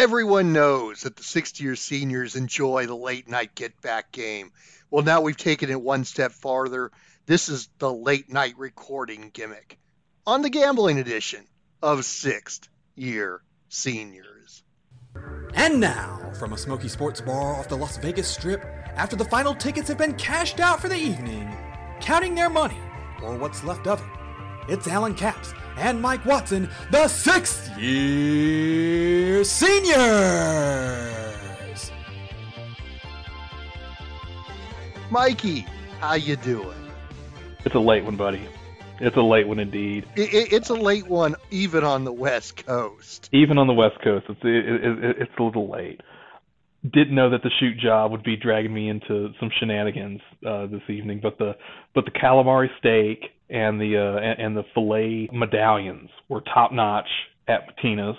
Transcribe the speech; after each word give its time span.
Everyone 0.00 0.54
knows 0.54 1.02
that 1.02 1.16
the 1.16 1.22
sixth 1.22 1.60
year 1.60 1.76
seniors 1.76 2.34
enjoy 2.34 2.86
the 2.86 2.96
late 2.96 3.28
night 3.28 3.54
get 3.54 3.78
back 3.82 4.10
game. 4.12 4.50
Well, 4.90 5.04
now 5.04 5.20
we've 5.20 5.36
taken 5.36 5.68
it 5.68 5.78
one 5.78 6.04
step 6.04 6.32
farther. 6.32 6.90
This 7.26 7.50
is 7.50 7.68
the 7.78 7.92
late 7.92 8.32
night 8.32 8.54
recording 8.56 9.28
gimmick 9.30 9.78
on 10.26 10.40
the 10.40 10.48
gambling 10.48 10.98
edition 10.98 11.44
of 11.82 12.06
Sixth 12.06 12.66
Year 12.94 13.42
Seniors. 13.68 14.62
And 15.52 15.80
now, 15.80 16.32
from 16.38 16.54
a 16.54 16.58
smoky 16.58 16.88
sports 16.88 17.20
bar 17.20 17.56
off 17.56 17.68
the 17.68 17.76
Las 17.76 17.98
Vegas 17.98 18.26
Strip, 18.26 18.64
after 18.94 19.16
the 19.16 19.26
final 19.26 19.54
tickets 19.54 19.88
have 19.88 19.98
been 19.98 20.14
cashed 20.14 20.60
out 20.60 20.80
for 20.80 20.88
the 20.88 20.96
evening, 20.96 21.54
counting 22.00 22.34
their 22.34 22.48
money, 22.48 22.80
or 23.22 23.36
what's 23.36 23.64
left 23.64 23.86
of 23.86 24.00
it, 24.00 24.72
it's 24.72 24.88
Alan 24.88 25.14
Capps 25.14 25.52
and 25.80 26.00
Mike 26.00 26.24
Watson, 26.26 26.68
the 26.90 27.08
sixth 27.08 27.76
year 27.78 29.42
seniors. 29.44 29.90
Mikey, 35.10 35.66
how 36.00 36.14
you 36.14 36.36
doing? 36.36 36.76
It's 37.64 37.74
a 37.74 37.80
late 37.80 38.04
one, 38.04 38.16
buddy. 38.16 38.46
It's 39.00 39.16
a 39.16 39.22
late 39.22 39.48
one 39.48 39.58
indeed. 39.58 40.06
It, 40.14 40.32
it, 40.34 40.52
it's 40.52 40.68
a 40.68 40.74
late 40.74 41.08
one, 41.08 41.34
even 41.50 41.82
on 41.84 42.04
the 42.04 42.12
West 42.12 42.64
Coast. 42.66 43.30
Even 43.32 43.56
on 43.56 43.66
the 43.66 43.72
West 43.72 43.96
Coast, 44.04 44.26
it's 44.28 44.40
it, 44.44 44.66
it, 44.66 45.16
it's 45.18 45.32
a 45.38 45.42
little 45.42 45.70
late. 45.70 46.02
Didn't 46.82 47.14
know 47.14 47.30
that 47.30 47.42
the 47.42 47.50
shoot 47.58 47.78
job 47.78 48.10
would 48.10 48.22
be 48.22 48.36
dragging 48.36 48.72
me 48.72 48.88
into 48.88 49.32
some 49.40 49.50
shenanigans 49.58 50.20
uh, 50.46 50.66
this 50.66 50.82
evening, 50.88 51.20
but 51.22 51.38
the 51.38 51.52
but 51.94 52.04
the 52.04 52.10
calamari 52.10 52.68
steak 52.78 53.32
and 53.50 53.80
the 53.80 53.96
uh, 53.96 54.18
and, 54.20 54.56
the 54.56 54.64
fillet 54.74 55.28
medallions 55.32 56.10
were 56.28 56.40
top 56.40 56.72
notch 56.72 57.08
at 57.48 57.66
Matina's, 57.66 58.16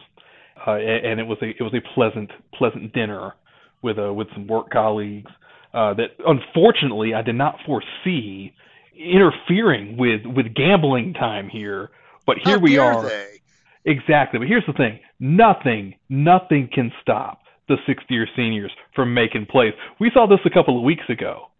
uh, 0.67 0.72
and 0.72 1.20
it 1.20 1.27
was 1.27 1.38
a 1.41 1.49
it 1.49 1.62
was 1.62 1.73
a 1.73 1.81
pleasant 1.94 2.31
pleasant 2.53 2.94
dinner 2.94 3.34
with 3.81 3.98
uh, 3.98 4.13
with 4.13 4.27
some 4.34 4.48
work 4.48 4.70
colleagues 4.70 5.31
uh, 5.73 5.94
that 5.94 6.11
unfortunately 6.25 7.14
I 7.14 7.22
did 7.22 7.36
not 7.36 7.55
foresee 7.66 8.53
interfering 8.97 9.97
with 9.97 10.25
with 10.25 10.53
gambling 10.53 11.14
time 11.14 11.50
here. 11.50 11.89
But 12.25 12.38
here 12.44 12.58
How 12.58 12.61
we 12.61 12.77
are. 12.77 13.03
They? 13.03 13.42
Exactly. 13.86 14.38
But 14.39 14.48
here's 14.48 14.66
the 14.67 14.73
thing: 14.73 15.00
nothing, 15.20 15.95
nothing 16.09 16.70
can 16.72 16.92
stop 17.02 17.39
the 17.67 17.77
sixth-year 17.88 18.27
seniors 18.36 18.72
from 18.94 19.14
making 19.14 19.45
plays. 19.45 19.73
We 20.00 20.11
saw 20.14 20.27
this 20.27 20.39
a 20.45 20.50
couple 20.50 20.77
of 20.77 20.83
weeks 20.83 21.05
ago, 21.09 21.50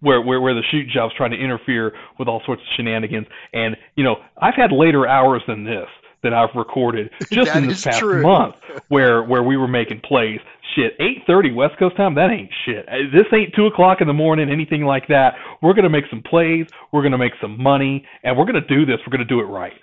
where 0.00 0.20
where 0.20 0.40
where 0.40 0.54
the 0.54 0.62
shoot 0.70 0.88
job's 0.88 1.14
trying 1.14 1.30
to 1.32 1.36
interfere 1.38 1.92
with 2.18 2.28
all 2.28 2.42
sorts 2.46 2.62
of 2.62 2.68
shenanigans. 2.76 3.26
And 3.52 3.76
you 3.96 4.04
know, 4.04 4.16
I've 4.40 4.54
had 4.54 4.72
later 4.72 5.06
hours 5.06 5.42
than 5.46 5.64
this 5.64 5.88
that 6.22 6.34
I've 6.34 6.54
recorded 6.54 7.10
just 7.32 7.54
in 7.56 7.66
this 7.66 7.84
past 7.84 7.98
true. 7.98 8.22
month, 8.22 8.56
where 8.88 9.22
where 9.22 9.42
we 9.42 9.56
were 9.56 9.68
making 9.68 10.00
plays. 10.00 10.40
Shit, 10.76 10.96
8:30 11.00 11.54
West 11.54 11.78
Coast 11.78 11.96
time. 11.96 12.14
That 12.14 12.30
ain't 12.30 12.50
shit. 12.64 12.88
Uh, 12.88 13.10
This 13.12 13.26
ain't 13.32 13.54
two 13.54 13.66
o'clock 13.66 14.00
in 14.00 14.06
the 14.06 14.12
morning. 14.12 14.50
Anything 14.50 14.84
like 14.84 15.08
that. 15.08 15.34
We're 15.62 15.74
gonna 15.74 15.88
make 15.90 16.04
some 16.10 16.22
plays. 16.22 16.66
We're 16.92 17.02
gonna 17.02 17.18
make 17.18 17.32
some 17.40 17.60
money, 17.60 18.06
and 18.22 18.36
we're 18.38 18.44
gonna 18.44 18.60
do 18.66 18.86
this. 18.86 18.98
We're 19.06 19.10
gonna 19.10 19.24
do 19.24 19.40
it 19.40 19.44
right. 19.44 19.74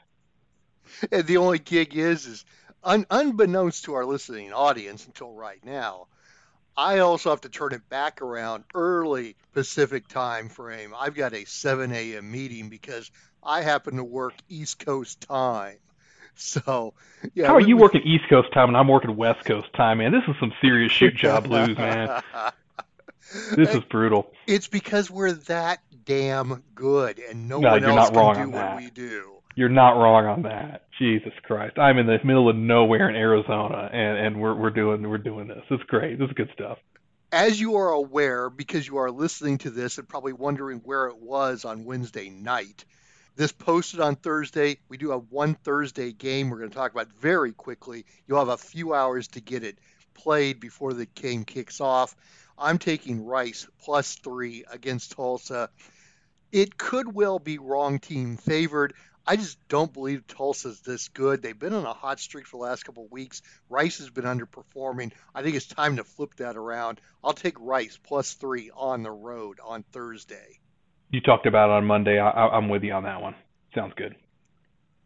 And 1.11 1.27
the 1.27 1.37
only 1.37 1.59
gig 1.59 1.95
is, 1.97 2.25
is 2.25 2.45
un, 2.83 3.05
unbeknownst 3.09 3.83
to 3.85 3.95
our 3.95 4.05
listening 4.05 4.53
audience 4.53 5.05
until 5.05 5.33
right 5.33 5.63
now, 5.65 6.07
I 6.77 6.99
also 6.99 7.31
have 7.31 7.41
to 7.41 7.49
turn 7.49 7.73
it 7.73 7.89
back 7.89 8.21
around 8.21 8.63
early 8.75 9.35
Pacific 9.53 10.07
time 10.07 10.47
frame. 10.49 10.93
I've 10.97 11.15
got 11.15 11.33
a 11.33 11.43
7 11.45 11.91
a.m. 11.91 12.31
meeting 12.31 12.69
because 12.69 13.09
I 13.43 13.61
happen 13.61 13.95
to 13.95 14.03
work 14.03 14.33
East 14.47 14.85
Coast 14.85 15.21
time. 15.21 15.77
So, 16.35 16.93
yeah. 17.33 17.47
How 17.47 17.55
are 17.55 17.57
we- 17.57 17.65
you 17.65 17.75
we- 17.77 17.81
working 17.81 18.01
East 18.03 18.25
Coast 18.29 18.53
time 18.53 18.67
and 18.67 18.77
I'm 18.77 18.87
working 18.87 19.15
West 19.15 19.43
Coast 19.43 19.73
time, 19.75 19.97
man? 19.97 20.11
This 20.11 20.21
is 20.27 20.35
some 20.39 20.53
serious 20.61 20.91
shoot 20.91 21.15
job 21.15 21.43
blues, 21.49 21.75
man. 21.75 22.21
This 23.55 23.73
is 23.73 23.81
brutal. 23.89 24.31
It's 24.45 24.67
because 24.67 25.09
we're 25.09 25.33
that 25.33 25.79
damn 26.05 26.63
good, 26.75 27.19
and 27.19 27.49
no 27.49 27.59
No, 27.59 27.71
one 27.71 27.83
else 27.83 28.11
not 28.11 28.15
wrong 28.15 28.35
can 28.35 28.45
do 28.45 28.51
what 28.51 28.59
that. 28.61 28.77
we 28.77 28.89
do. 28.91 29.36
You're 29.57 29.69
not 29.69 29.93
wrong 29.93 30.27
on 30.27 30.43
that. 30.43 30.83
Jesus 30.99 31.33
Christ. 31.41 31.79
I'm 31.79 31.97
in 31.97 32.05
the 32.05 32.19
middle 32.23 32.47
of 32.47 32.55
nowhere 32.55 33.09
in 33.09 33.15
Arizona 33.15 33.89
and, 33.91 34.17
and 34.19 34.39
we're 34.39 34.53
we're 34.53 34.69
doing 34.69 35.01
we're 35.09 35.17
doing 35.17 35.47
this. 35.47 35.63
It's 35.71 35.81
great. 35.85 36.19
This 36.19 36.27
is 36.29 36.35
good 36.35 36.51
stuff. 36.53 36.77
As 37.31 37.59
you 37.59 37.77
are 37.77 37.89
aware, 37.89 38.51
because 38.51 38.87
you 38.87 38.97
are 38.97 39.09
listening 39.09 39.57
to 39.59 39.71
this 39.71 39.97
and 39.97 40.07
probably 40.07 40.31
wondering 40.31 40.81
where 40.83 41.07
it 41.07 41.17
was 41.17 41.65
on 41.65 41.85
Wednesday 41.85 42.29
night, 42.29 42.85
this 43.35 43.51
posted 43.51 43.99
on 43.99 44.15
Thursday. 44.15 44.77
We 44.89 44.97
do 44.97 45.09
have 45.09 45.23
one 45.31 45.55
Thursday 45.55 46.11
game 46.11 46.51
we're 46.51 46.59
going 46.59 46.69
to 46.69 46.75
talk 46.75 46.91
about 46.91 47.11
very 47.13 47.51
quickly. 47.51 48.05
You'll 48.27 48.37
have 48.37 48.49
a 48.49 48.57
few 48.57 48.93
hours 48.93 49.27
to 49.29 49.41
get 49.41 49.63
it 49.63 49.79
played 50.13 50.59
before 50.59 50.93
the 50.93 51.07
game 51.07 51.45
kicks 51.45 51.81
off. 51.81 52.15
I'm 52.59 52.77
taking 52.77 53.25
Rice 53.25 53.67
plus 53.83 54.13
three 54.17 54.65
against 54.71 55.13
Tulsa. 55.13 55.71
It 56.51 56.77
could 56.77 57.11
well 57.11 57.39
be 57.39 57.57
wrong 57.57 57.97
team 57.97 58.37
favored. 58.37 58.93
I 59.27 59.35
just 59.35 59.57
don't 59.67 59.91
believe 59.91 60.25
Tulsa's 60.25 60.79
this 60.79 61.09
good. 61.09 61.41
They've 61.41 61.57
been 61.57 61.73
on 61.73 61.85
a 61.85 61.93
hot 61.93 62.19
streak 62.19 62.47
for 62.47 62.57
the 62.57 62.63
last 62.63 62.83
couple 62.83 63.03
of 63.05 63.11
weeks. 63.11 63.41
Rice 63.69 63.97
has 63.97 64.09
been 64.09 64.23
underperforming. 64.23 65.11
I 65.35 65.43
think 65.43 65.57
it's 65.57 65.67
time 65.67 65.97
to 65.97 66.05
flip 66.05 66.35
that 66.37 66.55
around. 66.55 67.01
I'll 67.21 67.33
take 67.33 67.59
Rice 67.59 67.99
plus 68.01 68.33
three 68.33 68.71
on 68.73 69.03
the 69.03 69.11
road 69.11 69.59
on 69.63 69.83
Thursday. 69.91 70.59
You 71.11 71.19
talked 71.19 71.45
about 71.45 71.69
it 71.69 71.73
on 71.73 71.85
Monday. 71.85 72.19
I, 72.19 72.29
I'm 72.29 72.69
with 72.69 72.83
you 72.83 72.93
on 72.93 73.03
that 73.03 73.21
one. 73.21 73.35
Sounds 73.75 73.93
good. 73.97 74.15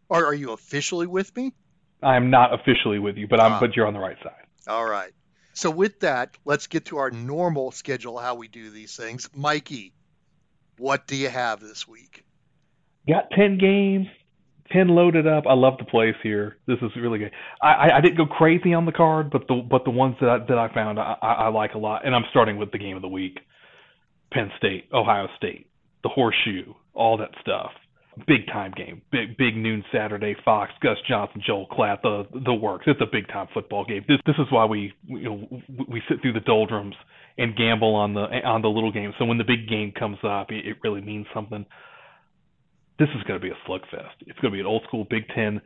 Or 0.08 0.26
are 0.26 0.34
you 0.34 0.52
officially 0.52 1.08
with 1.08 1.36
me? 1.36 1.54
I 2.04 2.16
am 2.16 2.30
not 2.30 2.54
officially 2.54 3.00
with 3.00 3.18
you, 3.18 3.28
but 3.28 3.40
I'm 3.42 3.54
Ah. 3.54 3.60
but 3.60 3.76
you're 3.76 3.88
on 3.88 3.94
the 3.94 4.00
right 4.00 4.18
side. 4.24 4.46
All 4.68 4.86
right. 4.86 5.12
So 5.54 5.70
with 5.72 6.00
that, 6.02 6.38
let's 6.46 6.68
get 6.68 6.86
to 6.86 6.98
our 6.98 7.12
normal 7.12 7.72
schedule 7.72 8.18
how 8.18 8.36
we 8.36 8.48
do 8.48 8.70
these 8.70 8.96
things. 8.96 9.30
Mikey, 9.36 9.94
what 10.78 11.08
do 11.08 11.16
you 11.16 11.30
have 11.30 11.60
this 11.60 11.88
week? 11.88 12.24
Got 13.08 13.32
ten 13.36 13.58
games, 13.58 14.08
ten 14.72 14.88
loaded 14.90 15.28
up. 15.28 15.46
I 15.48 15.54
love 15.54 15.74
the 15.80 15.86
place 15.86 16.16
here. 16.22 16.58
This 16.68 16.78
is 16.82 16.92
really 16.96 17.20
good. 17.20 17.32
I, 17.62 17.68
I, 17.68 17.98
I 17.98 18.02
didn't 18.02 18.18
go 18.18 18.26
crazy 18.26 18.74
on 18.74 18.86
the 18.86 18.92
card, 18.92 19.32
but 19.32 19.48
the 19.48 19.56
but 19.68 19.84
the 19.86 19.92
ones 19.92 20.16
that 20.22 20.30
I, 20.30 20.38
that 20.48 20.58
I 20.58 20.74
found 20.74 21.00
I, 21.00 21.16
I 21.22 21.34
I 21.34 21.48
like 21.50 21.74
a 21.74 21.80
lot. 21.80 22.06
And 22.06 22.16
I'm 22.16 22.26
starting 22.30 22.58
with 22.58 22.72
the 22.72 22.78
game 22.78 22.96
of 22.96 23.02
the 23.02 23.08
week: 23.08 23.40
Penn 24.32 24.52
State, 24.58 24.88
Ohio 24.94 25.28
State, 25.38 25.68
the 26.04 26.10
Horseshoe, 26.10 26.74
all 26.94 27.18
that 27.18 27.32
stuff. 27.42 27.72
Big 28.28 28.46
time 28.48 28.74
game, 28.76 29.02
big 29.12 29.38
big 29.38 29.56
noon 29.56 29.84
Saturday. 29.92 30.36
Fox, 30.44 30.72
Gus 30.82 30.98
Johnson, 31.08 31.42
Joel 31.46 31.66
Klatt, 31.72 32.02
the 32.04 32.26
the 32.46 32.54
works. 32.54 32.84
It's 32.86 33.02
a 33.02 33.06
big 33.12 33.28
time 33.30 33.48
football 33.54 33.86
game. 33.86 34.04
This 34.08 34.20
this 34.26 34.36
is 34.38 34.46
why 34.52 34.66
we 34.66 34.94
you 35.06 35.24
know 35.24 35.62
we 35.88 36.02
sit 36.10 36.22
through 36.22 36.34
the 36.34 36.42
doldrums 36.42 36.96
and 37.38 37.56
gamble 37.56 37.96
on 37.96 38.14
the 38.14 38.22
on 38.46 38.62
the 38.62 38.68
little 38.68 38.92
games. 38.92 39.16
So 39.18 39.26
when 39.26 39.38
the 39.38 39.46
big 39.46 39.68
game 39.70 39.94
comes 39.98 40.18
up, 40.24 40.52
it, 40.52 40.68
it 40.68 40.78
really 40.84 41.02
means 41.02 41.26
something 41.34 41.66
this 43.02 43.10
is 43.18 43.24
going 43.24 43.40
to 43.40 43.44
be 43.44 43.50
a 43.52 43.58
slugfest. 43.68 44.14
It's 44.28 44.38
going 44.40 44.52
to 44.52 44.56
be 44.56 44.60
an 44.60 44.68
old 44.68 44.84
school 44.88 45.08
Big 45.10 45.28
Ten, 45.34 45.60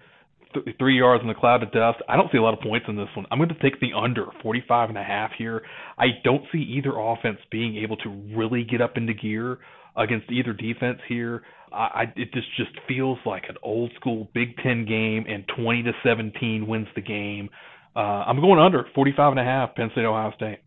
th- 0.53 0.77
three 0.79 0.97
yards 0.97 1.21
in 1.21 1.27
the 1.27 1.33
cloud 1.33 1.63
of 1.63 1.71
dust. 1.73 1.99
I 2.07 2.15
don't 2.15 2.31
see 2.31 2.37
a 2.37 2.41
lot 2.41 2.53
of 2.53 2.61
points 2.61 2.85
in 2.87 2.95
this 2.95 3.09
one. 3.13 3.25
I'm 3.29 3.37
going 3.37 3.49
to 3.49 3.59
take 3.59 3.81
the 3.81 3.91
under 3.93 4.27
45 4.41 4.89
and 4.89 4.97
a 4.97 5.03
half 5.03 5.31
here. 5.37 5.61
I 5.97 6.05
don't 6.23 6.43
see 6.53 6.59
either 6.59 6.93
offense 6.97 7.39
being 7.51 7.75
able 7.75 7.97
to 7.97 8.09
really 8.33 8.63
get 8.63 8.79
up 8.79 8.95
into 8.95 9.13
gear 9.13 9.59
against 9.97 10.31
either 10.31 10.53
defense 10.53 10.99
here. 11.09 11.43
I, 11.73 11.75
I 11.77 12.01
it 12.15 12.31
just 12.33 12.47
just 12.55 12.71
feels 12.87 13.19
like 13.25 13.43
an 13.49 13.57
old 13.61 13.91
school 13.99 14.29
Big 14.33 14.55
Ten 14.63 14.85
game, 14.85 15.25
and 15.27 15.43
20 15.57 15.83
to 15.83 15.91
17 16.03 16.65
wins 16.65 16.87
the 16.95 17.01
game. 17.01 17.49
Uh, 17.97 18.23
I'm 18.25 18.39
going 18.39 18.59
under 18.59 18.85
45 18.95 19.31
and 19.31 19.39
a 19.41 19.43
half. 19.43 19.75
Penn 19.75 19.89
State, 19.91 20.05
Ohio 20.05 20.31
State. 20.35 20.59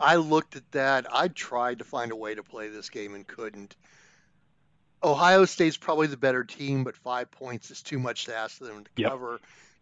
I 0.00 0.16
looked 0.16 0.56
at 0.56 0.72
that. 0.72 1.06
I 1.12 1.28
tried 1.28 1.78
to 1.78 1.84
find 1.84 2.10
a 2.10 2.16
way 2.16 2.34
to 2.34 2.42
play 2.42 2.68
this 2.68 2.90
game 2.90 3.14
and 3.14 3.24
couldn't. 3.24 3.76
Ohio 5.02 5.44
State's 5.44 5.76
probably 5.76 6.06
the 6.08 6.16
better 6.16 6.44
team, 6.44 6.84
but 6.84 6.96
five 6.96 7.30
points 7.30 7.70
is 7.70 7.82
too 7.82 7.98
much 7.98 8.24
to 8.26 8.36
ask 8.36 8.58
them 8.58 8.84
to 8.84 8.90
Yep. 8.96 9.10
cover. 9.10 9.40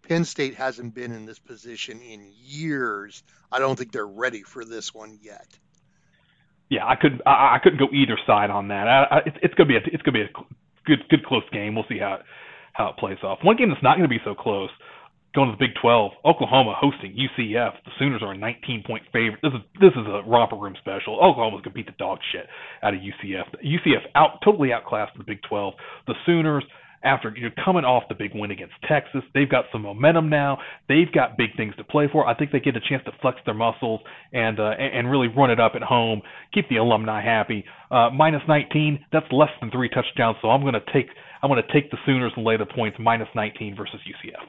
Penn 0.08 0.24
State 0.24 0.54
hasn't 0.54 0.94
been 0.94 1.12
in 1.12 1.26
this 1.26 1.38
position 1.38 2.00
in 2.00 2.30
years. 2.44 3.22
I 3.50 3.58
don't 3.58 3.76
think 3.76 3.92
they're 3.92 4.06
ready 4.06 4.42
for 4.42 4.64
this 4.64 4.94
one 4.94 5.18
yet. 5.20 5.46
Yeah, 6.68 6.86
I 6.86 6.96
could 6.96 7.22
I, 7.24 7.56
I 7.56 7.58
couldn't 7.62 7.78
go 7.78 7.88
either 7.92 8.18
side 8.26 8.50
on 8.50 8.68
that. 8.68 8.88
I, 8.88 9.02
I, 9.04 9.18
it's, 9.26 9.36
it's 9.42 9.54
gonna 9.54 9.68
be 9.68 9.76
a 9.76 9.80
it's 9.92 10.02
gonna 10.02 10.18
be 10.18 10.22
a 10.22 10.30
good 10.84 11.08
good 11.08 11.24
close 11.24 11.44
game. 11.52 11.74
We'll 11.74 11.84
see 11.88 11.98
how 11.98 12.14
it, 12.14 12.22
how 12.72 12.88
it 12.90 12.96
plays 12.96 13.18
off. 13.22 13.38
One 13.42 13.56
game 13.56 13.70
that's 13.70 13.82
not 13.82 13.96
gonna 13.96 14.08
be 14.08 14.20
so 14.24 14.34
close. 14.34 14.70
Going 15.36 15.52
to 15.52 15.56
the 15.60 15.66
Big 15.68 15.76
12, 15.82 16.12
Oklahoma 16.24 16.72
hosting 16.80 17.12
UCF. 17.12 17.72
The 17.84 17.90
Sooners 17.98 18.22
are 18.22 18.32
a 18.32 18.38
19 18.38 18.84
point 18.86 19.02
favorite. 19.12 19.38
This 19.42 19.52
is 19.52 19.60
this 19.78 19.92
is 19.92 20.08
a 20.08 20.22
romper 20.26 20.56
room 20.56 20.72
special. 20.80 21.20
Oklahoma's 21.20 21.60
gonna 21.60 21.74
beat 21.74 21.84
the 21.84 21.92
dog 21.98 22.20
shit 22.32 22.46
out 22.82 22.94
of 22.94 23.00
UCF. 23.00 23.44
UCF 23.60 24.00
out 24.14 24.40
totally 24.42 24.72
outclassed 24.72 25.12
the 25.18 25.24
Big 25.24 25.42
12. 25.46 25.74
The 26.06 26.14
Sooners 26.24 26.64
after 27.04 27.34
you 27.36 27.42
know 27.42 27.50
coming 27.62 27.84
off 27.84 28.04
the 28.08 28.14
big 28.14 28.30
win 28.34 28.50
against 28.50 28.72
Texas, 28.88 29.20
they've 29.34 29.50
got 29.50 29.66
some 29.72 29.82
momentum 29.82 30.30
now. 30.30 30.56
They've 30.88 31.12
got 31.12 31.36
big 31.36 31.54
things 31.54 31.76
to 31.76 31.84
play 31.84 32.08
for. 32.10 32.26
I 32.26 32.34
think 32.34 32.50
they 32.50 32.60
get 32.60 32.74
a 32.74 32.80
chance 32.80 33.04
to 33.04 33.12
flex 33.20 33.36
their 33.44 33.54
muscles 33.54 34.00
and 34.32 34.58
uh, 34.58 34.72
and 34.78 35.04
and 35.04 35.10
really 35.10 35.28
run 35.28 35.50
it 35.50 35.60
up 35.60 35.72
at 35.76 35.82
home, 35.82 36.22
keep 36.54 36.66
the 36.70 36.76
alumni 36.76 37.22
happy. 37.22 37.66
Uh, 37.90 38.08
minus 38.08 38.42
19, 38.48 39.04
that's 39.12 39.26
less 39.30 39.50
than 39.60 39.70
three 39.70 39.90
touchdowns. 39.90 40.38
So 40.40 40.48
I'm 40.48 40.62
going 40.62 40.80
to 40.80 40.92
take 40.94 41.08
I'm 41.42 41.50
going 41.50 41.62
to 41.62 41.72
take 41.74 41.90
the 41.90 41.98
Sooners 42.06 42.32
and 42.36 42.44
lay 42.46 42.56
the 42.56 42.64
points 42.64 42.96
minus 42.98 43.28
19 43.34 43.76
versus 43.76 44.00
UCF. 44.00 44.48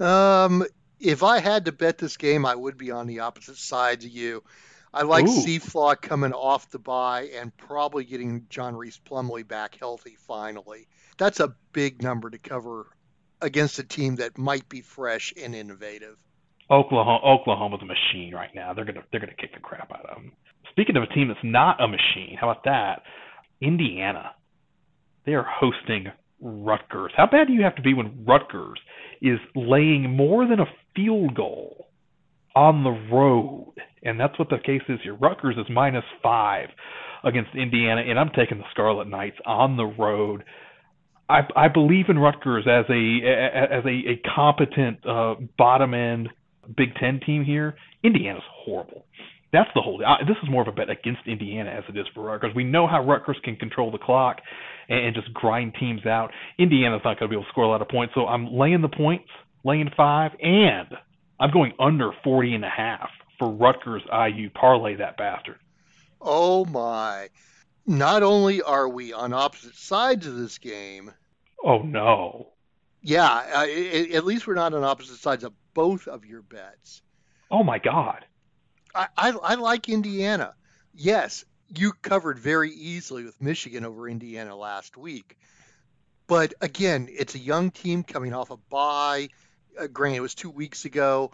Um, 0.00 0.64
If 0.98 1.22
I 1.22 1.38
had 1.40 1.64
to 1.64 1.72
bet 1.72 1.98
this 1.98 2.16
game, 2.16 2.44
I 2.44 2.54
would 2.54 2.76
be 2.76 2.90
on 2.90 3.06
the 3.06 3.20
opposite 3.20 3.56
side 3.56 4.02
to 4.02 4.08
you. 4.08 4.42
I 4.92 5.02
like 5.02 5.24
Seaflaw 5.26 6.00
coming 6.00 6.32
off 6.32 6.70
the 6.70 6.78
bye 6.78 7.30
and 7.38 7.56
probably 7.56 8.04
getting 8.04 8.46
John 8.50 8.74
Rhys 8.74 8.98
Plumlee 8.98 9.46
back 9.46 9.76
healthy 9.78 10.16
finally. 10.26 10.88
That's 11.16 11.38
a 11.40 11.54
big 11.72 12.02
number 12.02 12.28
to 12.28 12.38
cover 12.38 12.88
against 13.40 13.78
a 13.78 13.84
team 13.84 14.16
that 14.16 14.36
might 14.36 14.68
be 14.68 14.80
fresh 14.80 15.32
and 15.40 15.54
innovative. 15.54 16.16
Oklahoma 16.70 17.20
Oklahoma's 17.24 17.80
a 17.82 17.86
machine 17.86 18.34
right 18.34 18.54
now. 18.54 18.74
They're 18.74 18.84
gonna 18.84 19.04
they're 19.10 19.20
gonna 19.20 19.34
kick 19.34 19.54
the 19.54 19.60
crap 19.60 19.90
out 19.92 20.04
of 20.06 20.16
them. 20.16 20.32
Speaking 20.70 20.96
of 20.96 21.02
a 21.04 21.06
team 21.14 21.28
that's 21.28 21.40
not 21.42 21.80
a 21.80 21.88
machine, 21.88 22.36
how 22.40 22.50
about 22.50 22.64
that? 22.64 23.02
Indiana. 23.60 24.32
They 25.24 25.34
are 25.34 25.46
hosting 25.48 26.06
Rutgers. 26.40 27.12
How 27.16 27.26
bad 27.26 27.46
do 27.48 27.52
you 27.52 27.62
have 27.62 27.76
to 27.76 27.82
be 27.82 27.94
when 27.94 28.24
Rutgers 28.26 28.78
is 29.20 29.38
laying 29.54 30.16
more 30.16 30.46
than 30.46 30.60
a 30.60 30.66
field 30.96 31.34
goal 31.34 31.88
on 32.54 32.84
the 32.84 33.14
road? 33.14 33.74
And 34.02 34.18
that's 34.18 34.38
what 34.38 34.48
the 34.48 34.58
case 34.58 34.82
is 34.88 34.98
here. 35.02 35.14
Rutgers 35.14 35.56
is 35.58 35.66
minus 35.70 36.04
five 36.22 36.68
against 37.24 37.50
Indiana, 37.54 38.00
and 38.00 38.18
I'm 38.18 38.30
taking 38.30 38.58
the 38.58 38.64
Scarlet 38.70 39.08
Knights 39.08 39.36
on 39.44 39.76
the 39.76 39.84
road. 39.84 40.44
I, 41.28 41.40
I 41.54 41.68
believe 41.68 42.06
in 42.08 42.18
Rutgers 42.18 42.66
as 42.66 42.86
a 42.88 43.76
as 43.76 43.84
a, 43.84 44.12
a 44.12 44.22
competent 44.34 45.06
uh, 45.06 45.34
bottom 45.58 45.94
end 45.94 46.30
Big 46.76 46.94
Ten 46.94 47.20
team 47.24 47.44
here. 47.44 47.76
Indiana's 48.02 48.42
horrible. 48.64 49.04
That's 49.52 49.70
the 49.74 49.80
whole. 49.80 50.00
Uh, 50.04 50.24
this 50.26 50.36
is 50.42 50.48
more 50.48 50.62
of 50.62 50.68
a 50.68 50.72
bet 50.72 50.90
against 50.90 51.20
Indiana 51.26 51.70
as 51.70 51.84
it 51.88 51.98
is 51.98 52.06
for 52.14 52.24
Rutgers. 52.24 52.52
We 52.54 52.64
know 52.64 52.86
how 52.86 53.04
Rutgers 53.04 53.36
can 53.44 53.56
control 53.56 53.90
the 53.90 53.98
clock 53.98 54.36
and, 54.90 55.06
and 55.06 55.14
just 55.14 55.32
grind 55.32 55.74
teams 55.80 56.04
out. 56.04 56.32
Indiana's 56.58 57.00
not 57.04 57.18
going 57.18 57.28
to 57.30 57.34
be 57.34 57.36
able 57.36 57.44
to 57.44 57.50
score 57.50 57.64
a 57.64 57.68
lot 57.68 57.80
of 57.80 57.88
points, 57.88 58.12
so 58.14 58.26
I'm 58.26 58.52
laying 58.52 58.82
the 58.82 58.88
points, 58.88 59.28
laying 59.64 59.88
five, 59.96 60.32
and 60.42 60.88
I'm 61.38 61.50
going 61.50 61.72
under 61.78 62.10
40 62.22 62.56
and 62.56 62.64
a 62.64 62.68
half 62.68 63.08
for 63.38 63.50
Rutgers 63.50 64.02
IU. 64.12 64.50
Parlay 64.50 64.96
that 64.96 65.16
bastard. 65.16 65.58
Oh 66.20 66.66
my! 66.66 67.28
Not 67.86 68.22
only 68.22 68.60
are 68.60 68.88
we 68.88 69.14
on 69.14 69.32
opposite 69.32 69.74
sides 69.74 70.26
of 70.26 70.36
this 70.36 70.58
game. 70.58 71.10
Oh 71.64 71.78
no. 71.78 72.48
Yeah, 73.02 73.64
at 74.12 74.26
least 74.26 74.46
we're 74.46 74.54
not 74.54 74.74
on 74.74 74.84
opposite 74.84 75.16
sides 75.16 75.44
of 75.44 75.54
both 75.72 76.06
of 76.06 76.26
your 76.26 76.42
bets. 76.42 77.00
Oh 77.50 77.64
my 77.64 77.78
God. 77.78 78.26
I, 78.94 79.06
I, 79.16 79.30
I 79.30 79.54
like 79.54 79.88
Indiana. 79.88 80.54
Yes, 80.94 81.46
you 81.76 81.92
covered 81.92 82.38
very 82.38 82.70
easily 82.70 83.24
with 83.24 83.40
Michigan 83.40 83.84
over 83.84 84.08
Indiana 84.08 84.56
last 84.56 84.96
week. 84.96 85.36
But 86.26 86.54
again, 86.60 87.08
it's 87.10 87.34
a 87.34 87.38
young 87.38 87.70
team 87.70 88.02
coming 88.02 88.34
off 88.34 88.50
a 88.50 88.56
bye. 88.56 89.28
Uh, 89.78 89.86
granted, 89.86 90.18
it 90.18 90.20
was 90.20 90.34
two 90.34 90.50
weeks 90.50 90.84
ago. 90.84 91.32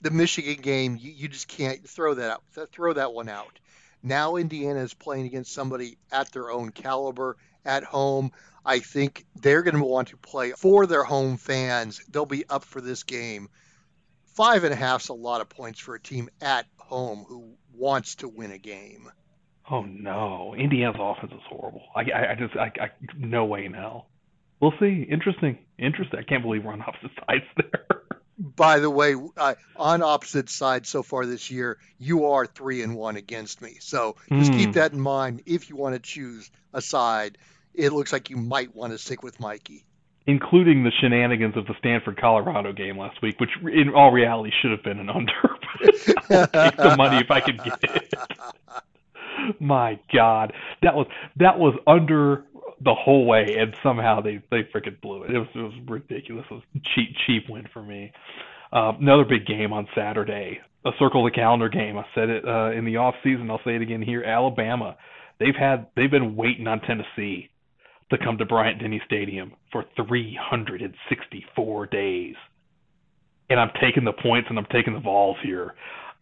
The 0.00 0.10
Michigan 0.10 0.62
game, 0.62 0.96
you, 1.00 1.10
you 1.10 1.28
just 1.28 1.48
can't 1.48 1.86
throw 1.88 2.14
that 2.14 2.30
out. 2.30 2.70
Throw 2.72 2.92
that 2.92 3.12
one 3.12 3.28
out. 3.28 3.58
Now 4.02 4.36
Indiana 4.36 4.80
is 4.80 4.94
playing 4.94 5.26
against 5.26 5.52
somebody 5.52 5.98
at 6.12 6.30
their 6.32 6.50
own 6.50 6.70
caliber 6.70 7.36
at 7.64 7.84
home. 7.84 8.32
I 8.64 8.78
think 8.78 9.24
they're 9.34 9.62
going 9.62 9.76
to 9.76 9.84
want 9.84 10.08
to 10.08 10.16
play 10.16 10.52
for 10.52 10.86
their 10.86 11.04
home 11.04 11.36
fans. 11.36 12.00
They'll 12.10 12.26
be 12.26 12.48
up 12.48 12.64
for 12.64 12.80
this 12.80 13.02
game. 13.02 13.48
Five 14.34 14.64
and 14.64 14.72
a 14.72 14.76
half 14.76 15.02
is 15.02 15.08
a 15.08 15.14
lot 15.14 15.40
of 15.40 15.48
points 15.48 15.80
for 15.80 15.94
a 15.94 16.00
team 16.00 16.28
at 16.40 16.66
home 16.76 17.24
who 17.26 17.56
wants 17.74 18.16
to 18.16 18.28
win 18.28 18.52
a 18.52 18.58
game. 18.58 19.10
Oh 19.70 19.82
no, 19.82 20.54
Indiana's 20.56 20.96
offense 20.98 21.32
is 21.32 21.42
horrible. 21.48 21.82
I, 21.94 22.00
I, 22.00 22.32
I 22.32 22.34
just, 22.34 22.56
I, 22.56 22.72
I, 22.80 22.90
no 23.18 23.44
way 23.44 23.64
in 23.64 23.74
hell. 23.74 24.06
We'll 24.60 24.74
see. 24.80 25.06
Interesting, 25.08 25.58
interesting. 25.78 26.18
I 26.18 26.22
can't 26.22 26.42
believe 26.42 26.64
we're 26.64 26.72
on 26.72 26.80
opposite 26.82 27.10
sides 27.28 27.44
there. 27.56 28.02
By 28.38 28.78
the 28.78 28.90
way, 28.90 29.14
uh, 29.36 29.54
on 29.76 30.02
opposite 30.02 30.48
sides 30.48 30.88
so 30.88 31.02
far 31.02 31.26
this 31.26 31.50
year, 31.50 31.78
you 31.98 32.26
are 32.26 32.46
three 32.46 32.82
and 32.82 32.94
one 32.96 33.16
against 33.16 33.60
me. 33.60 33.78
So 33.80 34.16
just 34.30 34.52
mm. 34.52 34.58
keep 34.58 34.66
hmm. 34.66 34.72
that 34.72 34.92
in 34.92 35.00
mind 35.00 35.42
if 35.46 35.68
you 35.68 35.76
want 35.76 35.94
to 35.96 36.00
choose 36.00 36.50
a 36.72 36.80
side. 36.80 37.36
It 37.74 37.92
looks 37.92 38.12
like 38.12 38.30
you 38.30 38.36
might 38.36 38.74
want 38.74 38.92
to 38.92 38.98
stick 38.98 39.22
with 39.22 39.38
Mikey 39.38 39.84
including 40.28 40.84
the 40.84 40.92
shenanigans 41.00 41.56
of 41.56 41.64
the 41.66 41.74
Stanford 41.78 42.20
Colorado 42.20 42.70
game 42.70 42.98
last 42.98 43.20
week, 43.22 43.40
which 43.40 43.48
in 43.72 43.88
all 43.94 44.12
reality 44.12 44.50
should 44.60 44.70
have 44.70 44.82
been 44.82 44.98
an 44.98 45.08
under. 45.08 45.32
I'll 46.30 46.46
take 46.46 46.76
the 46.76 46.94
money 46.98 47.16
if 47.16 47.30
I 47.30 47.40
could 47.40 47.64
get 47.64 47.78
it. 47.82 48.14
My 49.60 49.98
God, 50.12 50.52
that 50.82 50.94
was 50.94 51.06
that 51.36 51.58
was 51.58 51.74
under 51.86 52.44
the 52.84 52.94
whole 52.94 53.26
way, 53.26 53.56
and 53.58 53.74
somehow 53.82 54.20
they 54.20 54.40
they 54.50 54.62
freaking 54.74 55.00
blew 55.00 55.24
it. 55.24 55.30
It 55.30 55.38
was 55.38 55.48
it 55.54 55.58
was 55.58 55.72
ridiculous. 55.86 56.44
It 56.50 56.54
was 56.54 56.62
cheap 56.94 57.10
cheap 57.26 57.44
win 57.48 57.66
for 57.72 57.82
me. 57.82 58.12
Uh, 58.72 58.92
another 59.00 59.24
big 59.24 59.46
game 59.46 59.72
on 59.72 59.88
Saturday, 59.94 60.60
a 60.84 60.90
circle 60.98 61.24
the 61.24 61.30
calendar 61.30 61.68
game. 61.68 61.96
I 61.96 62.04
said 62.14 62.28
it 62.28 62.44
uh, 62.46 62.70
in 62.72 62.84
the 62.84 62.96
off 62.96 63.14
season. 63.24 63.50
I'll 63.50 63.60
say 63.64 63.76
it 63.76 63.82
again 63.82 64.02
here. 64.02 64.22
Alabama, 64.22 64.96
they've 65.40 65.56
had 65.58 65.86
they've 65.96 66.10
been 66.10 66.36
waiting 66.36 66.66
on 66.66 66.80
Tennessee 66.80 67.50
to 68.10 68.18
come 68.18 68.38
to 68.38 68.44
Bryant 68.44 68.80
Denny 68.80 69.00
Stadium 69.06 69.52
for 69.72 69.84
364 69.96 71.86
days. 71.86 72.34
And 73.50 73.58
I'm 73.58 73.70
taking 73.80 74.04
the 74.04 74.12
points 74.12 74.48
and 74.50 74.58
I'm 74.58 74.66
taking 74.72 74.94
the 74.94 75.00
Vols 75.00 75.36
here. 75.42 75.74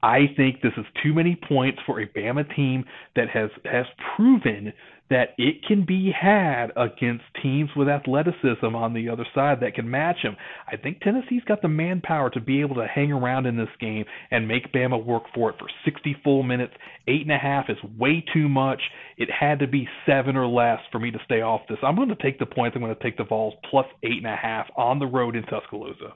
I 0.07 0.33
think 0.37 0.63
this 0.63 0.73
is 0.77 0.85
too 1.03 1.13
many 1.13 1.35
points 1.35 1.81
for 1.85 2.01
a 2.01 2.07
Bama 2.07 2.45
team 2.55 2.85
that 3.17 3.29
has 3.29 3.51
has 3.65 3.87
proven 4.15 4.73
that 5.11 5.31
it 5.37 5.65
can 5.67 5.85
be 5.85 6.13
had 6.13 6.69
against 6.77 7.25
teams 7.43 7.71
with 7.75 7.89
athleticism 7.89 8.77
on 8.77 8.95
the 8.95 9.09
other 9.09 9.27
side 9.35 9.59
that 9.61 9.75
can 9.75 9.91
match 9.91 10.19
them. 10.23 10.37
I 10.71 10.77
think 10.77 11.01
Tennessee's 11.01 11.43
got 11.49 11.61
the 11.61 11.69
manpower 11.69 12.31
to 12.31 12.41
be 12.41 12.61
able 12.61 12.77
to 12.77 12.87
hang 12.87 13.11
around 13.11 13.47
in 13.47 13.57
this 13.57 13.69
game 13.81 14.05
and 14.31 14.47
make 14.47 14.73
Bama 14.73 15.05
work 15.05 15.25
for 15.35 15.51
it 15.51 15.57
for 15.59 15.69
60 15.85 16.17
full 16.23 16.45
minutes. 16.45 16.75
Eight 17.09 17.23
and 17.23 17.33
a 17.33 17.39
half 17.39 17.65
is 17.69 17.77
way 17.99 18.25
too 18.33 18.49
much. 18.49 18.83
It 19.17 19.29
had 19.29 19.59
to 19.59 19.67
be 19.67 19.89
seven 20.07 20.37
or 20.37 20.47
less 20.47 20.79
for 20.93 21.01
me 21.01 21.11
to 21.11 21.19
stay 21.25 21.41
off 21.41 21.63
this. 21.69 21.79
I'm 21.83 21.97
going 21.97 22.11
to 22.11 22.23
take 22.23 22.39
the 22.39 22.47
points. 22.47 22.77
I'm 22.77 22.83
going 22.83 22.95
to 22.95 23.03
take 23.03 23.17
the 23.17 23.25
Vols 23.25 23.55
plus 23.69 23.87
eight 24.05 24.19
and 24.19 24.27
a 24.27 24.37
half 24.37 24.69
on 24.77 25.01
the 25.01 25.07
road 25.07 25.35
in 25.35 25.43
Tuscaloosa. 25.45 26.15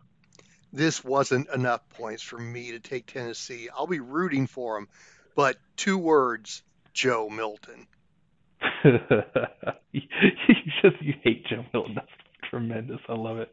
This 0.72 1.05
wasn't 1.05 1.49
enough 1.50 1.88
points 1.90 2.22
for 2.22 2.38
me 2.38 2.72
to 2.72 2.81
take 2.81 3.06
Tennessee. 3.06 3.69
I'll 3.75 3.87
be 3.87 4.00
rooting 4.00 4.46
for 4.46 4.76
them, 4.76 4.88
but 5.34 5.56
two 5.76 5.99
words 5.99 6.62
Joe 6.93 7.28
Milton. 7.28 7.87
you 8.84 10.02
just 10.82 10.96
you 11.00 11.14
hate 11.22 11.46
Joe 11.46 11.64
Milton. 11.72 11.94
That's 11.96 12.08
tremendous. 12.50 13.00
I 13.08 13.14
love 13.14 13.38
it. 13.38 13.50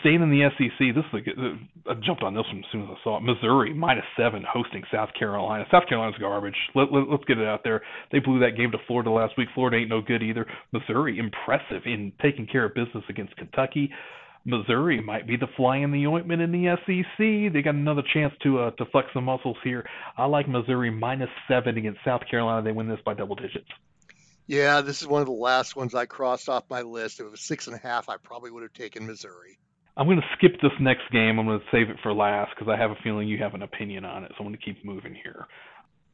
Staying 0.00 0.20
in 0.20 0.30
the 0.30 0.48
SEC, 0.58 0.94
this 0.96 1.04
is 1.12 1.26
a, 1.38 1.90
I 1.90 1.94
jumped 2.04 2.24
on 2.24 2.34
this 2.34 2.44
one 2.48 2.58
as 2.58 2.64
soon 2.72 2.82
as 2.82 2.88
I 2.90 3.04
saw 3.04 3.18
it. 3.18 3.22
Missouri 3.22 3.72
minus 3.72 4.04
seven 4.16 4.42
hosting 4.48 4.82
South 4.90 5.10
Carolina. 5.16 5.64
South 5.70 5.84
Carolina's 5.88 6.18
garbage. 6.18 6.56
Let, 6.74 6.92
let, 6.92 7.08
let's 7.08 7.22
get 7.24 7.38
it 7.38 7.46
out 7.46 7.60
there. 7.62 7.82
They 8.10 8.18
blew 8.18 8.40
that 8.40 8.56
game 8.56 8.72
to 8.72 8.78
Florida 8.88 9.10
last 9.10 9.34
week. 9.38 9.48
Florida 9.54 9.76
ain't 9.76 9.88
no 9.88 10.00
good 10.00 10.24
either. 10.24 10.44
Missouri 10.72 11.20
impressive 11.20 11.82
in 11.84 12.12
taking 12.20 12.48
care 12.48 12.64
of 12.64 12.74
business 12.74 13.04
against 13.08 13.36
Kentucky. 13.36 13.92
Missouri 14.46 15.02
might 15.02 15.26
be 15.26 15.36
the 15.36 15.48
fly 15.56 15.78
in 15.78 15.90
the 15.90 16.06
ointment 16.06 16.40
in 16.40 16.52
the 16.52 16.76
SEC. 16.86 17.52
They 17.52 17.62
got 17.62 17.74
another 17.74 18.02
chance 18.14 18.32
to 18.44 18.60
uh, 18.60 18.70
to 18.72 18.86
flex 18.86 19.08
some 19.12 19.24
muscles 19.24 19.56
here. 19.64 19.84
I 20.16 20.26
like 20.26 20.48
Missouri 20.48 20.90
minus 20.90 21.28
seven 21.48 21.76
against 21.76 21.98
South 22.04 22.22
Carolina. 22.30 22.62
They 22.62 22.72
win 22.72 22.88
this 22.88 23.00
by 23.04 23.14
double 23.14 23.34
digits. 23.34 23.68
Yeah, 24.46 24.82
this 24.82 25.02
is 25.02 25.08
one 25.08 25.20
of 25.20 25.26
the 25.26 25.32
last 25.32 25.74
ones 25.74 25.94
I 25.96 26.06
crossed 26.06 26.48
off 26.48 26.62
my 26.70 26.82
list. 26.82 27.18
If 27.18 27.26
it 27.26 27.30
was 27.30 27.40
six 27.40 27.66
and 27.66 27.74
a 27.74 27.80
half, 27.80 28.08
I 28.08 28.16
probably 28.18 28.52
would 28.52 28.62
have 28.62 28.72
taken 28.72 29.04
Missouri. 29.04 29.58
I'm 29.96 30.06
going 30.06 30.20
to 30.20 30.26
skip 30.36 30.60
this 30.62 30.72
next 30.78 31.10
game. 31.10 31.40
I'm 31.40 31.46
going 31.46 31.58
to 31.58 31.66
save 31.72 31.90
it 31.90 31.96
for 32.02 32.12
last 32.12 32.52
because 32.54 32.72
I 32.72 32.80
have 32.80 32.92
a 32.92 32.96
feeling 33.02 33.26
you 33.26 33.38
have 33.38 33.54
an 33.54 33.62
opinion 33.62 34.04
on 34.04 34.22
it. 34.22 34.30
So 34.32 34.44
I'm 34.44 34.46
going 34.46 34.56
to 34.56 34.64
keep 34.64 34.84
moving 34.84 35.14
here. 35.14 35.46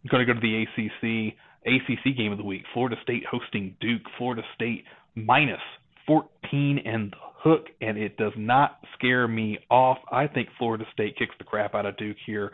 I'm 0.04 0.08
going 0.08 0.26
to 0.26 0.32
go 0.32 0.40
to 0.40 0.40
the 0.40 0.62
ACC. 0.62 1.34
ACC 1.66 2.16
game 2.16 2.32
of 2.32 2.38
the 2.38 2.44
week. 2.44 2.62
Florida 2.72 2.96
State 3.02 3.24
hosting 3.30 3.76
Duke. 3.80 4.02
Florida 4.16 4.42
State 4.54 4.84
minus 5.14 5.60
14 6.06 6.80
and 6.84 7.12
the 7.12 7.31
hook, 7.42 7.66
and 7.80 7.98
it 7.98 8.16
does 8.16 8.32
not 8.36 8.78
scare 8.94 9.26
me 9.26 9.58
off. 9.70 9.98
I 10.10 10.26
think 10.26 10.48
Florida 10.58 10.84
State 10.92 11.16
kicks 11.18 11.34
the 11.38 11.44
crap 11.44 11.74
out 11.74 11.86
of 11.86 11.96
Duke 11.96 12.16
here. 12.24 12.52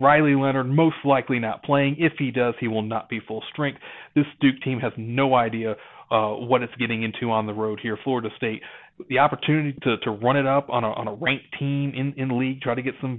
Riley 0.00 0.34
Leonard 0.34 0.68
most 0.68 0.96
likely 1.04 1.38
not 1.38 1.62
playing. 1.62 1.96
If 1.98 2.14
he 2.18 2.30
does, 2.30 2.54
he 2.58 2.68
will 2.68 2.82
not 2.82 3.08
be 3.08 3.20
full 3.26 3.42
strength. 3.52 3.80
This 4.14 4.24
Duke 4.40 4.60
team 4.64 4.80
has 4.80 4.92
no 4.96 5.34
idea 5.34 5.76
uh, 6.10 6.30
what 6.30 6.62
it's 6.62 6.74
getting 6.76 7.02
into 7.02 7.30
on 7.30 7.46
the 7.46 7.54
road 7.54 7.78
here. 7.80 7.96
Florida 8.02 8.30
State, 8.36 8.62
the 9.08 9.18
opportunity 9.18 9.78
to, 9.82 9.96
to 9.98 10.10
run 10.10 10.36
it 10.36 10.46
up 10.46 10.68
on 10.68 10.84
a 10.84 10.90
on 10.90 11.08
a 11.08 11.14
ranked 11.14 11.46
team 11.58 11.92
in 11.94 12.14
in 12.16 12.28
the 12.28 12.34
league, 12.34 12.60
try 12.60 12.74
to 12.74 12.82
get 12.82 12.94
some 13.00 13.18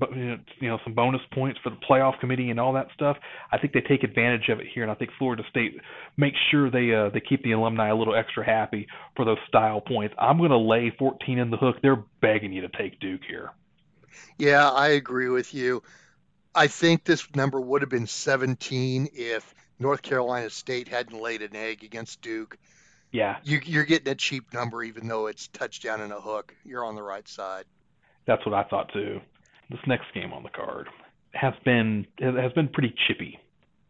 you 0.60 0.70
know 0.70 0.78
some 0.84 0.94
bonus 0.94 1.22
points 1.34 1.60
for 1.64 1.70
the 1.70 1.78
playoff 1.90 2.20
committee 2.20 2.50
and 2.50 2.60
all 2.60 2.74
that 2.74 2.88
stuff. 2.94 3.18
I 3.52 3.58
think 3.58 3.74
they 3.74 3.82
take 3.82 4.04
advantage 4.04 4.50
of 4.50 4.60
it 4.60 4.68
here, 4.74 4.84
and 4.84 4.92
I 4.92 4.96
think 4.96 5.12
Florida 5.18 5.44
State 5.50 5.80
makes 6.18 6.38
sure 6.52 6.70
they 6.70 6.94
uh, 6.94 7.10
they 7.10 7.22
keep 7.22 7.44
the 7.44 7.54
alumni 7.54 7.90
a 7.90 7.96
little 7.96 8.16
extra 8.16 8.46
happy 8.46 8.88
for 9.16 9.26
those 9.26 9.40
style 9.48 9.82
points. 9.82 10.14
I'm 10.20 10.38
going 10.38 10.52
to 10.52 10.58
lay 10.58 10.94
14 10.98 11.40
in 11.40 11.50
the 11.50 11.58
hook. 11.58 11.78
They're 11.82 12.04
begging 12.22 12.52
you 12.52 12.62
to 12.62 12.70
take 12.70 13.00
Duke 13.00 13.22
here. 13.28 13.52
Yeah, 14.38 14.70
I 14.70 14.90
agree 14.90 15.30
with 15.30 15.54
you. 15.54 15.84
I 16.54 16.68
think 16.68 17.06
this 17.06 17.26
number 17.34 17.62
would 17.62 17.82
have 17.82 17.90
been 17.90 18.08
17 18.08 19.10
if 19.14 19.56
North 19.80 20.02
Carolina 20.02 20.50
State 20.50 20.90
hadn't 20.90 21.20
laid 21.20 21.42
an 21.42 21.56
egg 21.56 21.84
against 21.84 22.22
Duke. 22.22 22.58
Yeah. 23.12 23.38
You, 23.44 23.60
you're 23.64 23.86
getting 23.86 24.12
a 24.12 24.16
cheap 24.16 24.54
number, 24.54 24.84
even 24.84 25.08
though 25.08 25.28
it's 25.28 25.48
touchdown 25.50 26.02
and 26.02 26.14
a 26.14 26.22
hook. 26.22 26.56
You're 26.64 26.86
on 26.86 26.96
the 26.96 27.04
right 27.04 27.28
side. 27.28 27.66
That's 28.26 28.46
what 28.46 28.56
I 28.56 28.64
thought 28.64 28.92
too. 28.94 29.20
This 29.70 29.80
next 29.88 30.06
game 30.14 30.34
on 30.34 30.44
the 30.44 30.50
card 30.50 30.88
has 31.34 31.54
been 31.64 32.06
has 32.20 32.52
been 32.54 32.68
pretty 32.68 32.94
chippy 33.08 33.40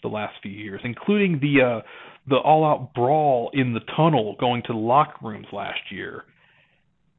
the 0.03 0.07
last 0.07 0.35
few 0.41 0.51
years, 0.51 0.81
including 0.83 1.39
the 1.39 1.61
uh, 1.61 1.81
the 2.27 2.37
all-out 2.37 2.93
brawl 2.93 3.49
in 3.53 3.73
the 3.73 3.79
tunnel 3.95 4.35
going 4.39 4.61
to 4.63 4.73
the 4.73 4.79
locker 4.79 5.17
rooms 5.23 5.47
last 5.51 5.79
year. 5.91 6.25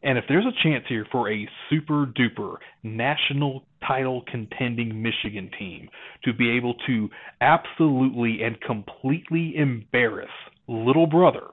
And 0.05 0.19
if 0.19 0.25
there's 0.29 0.45
a 0.45 0.63
chance 0.63 0.85
here 0.89 1.07
for 1.13 1.31
a 1.31 1.49
super 1.71 2.07
duper 2.07 2.57
national 2.83 3.65
title 3.87 4.25
contending 4.31 5.01
Michigan 5.01 5.51
team 5.59 5.89
to 6.25 6.33
be 6.33 6.51
able 6.57 6.75
to 6.87 7.09
absolutely 7.41 8.43
and 8.43 8.61
completely 8.61 9.55
embarrass 9.57 10.31
little 10.67 11.07
brother 11.07 11.49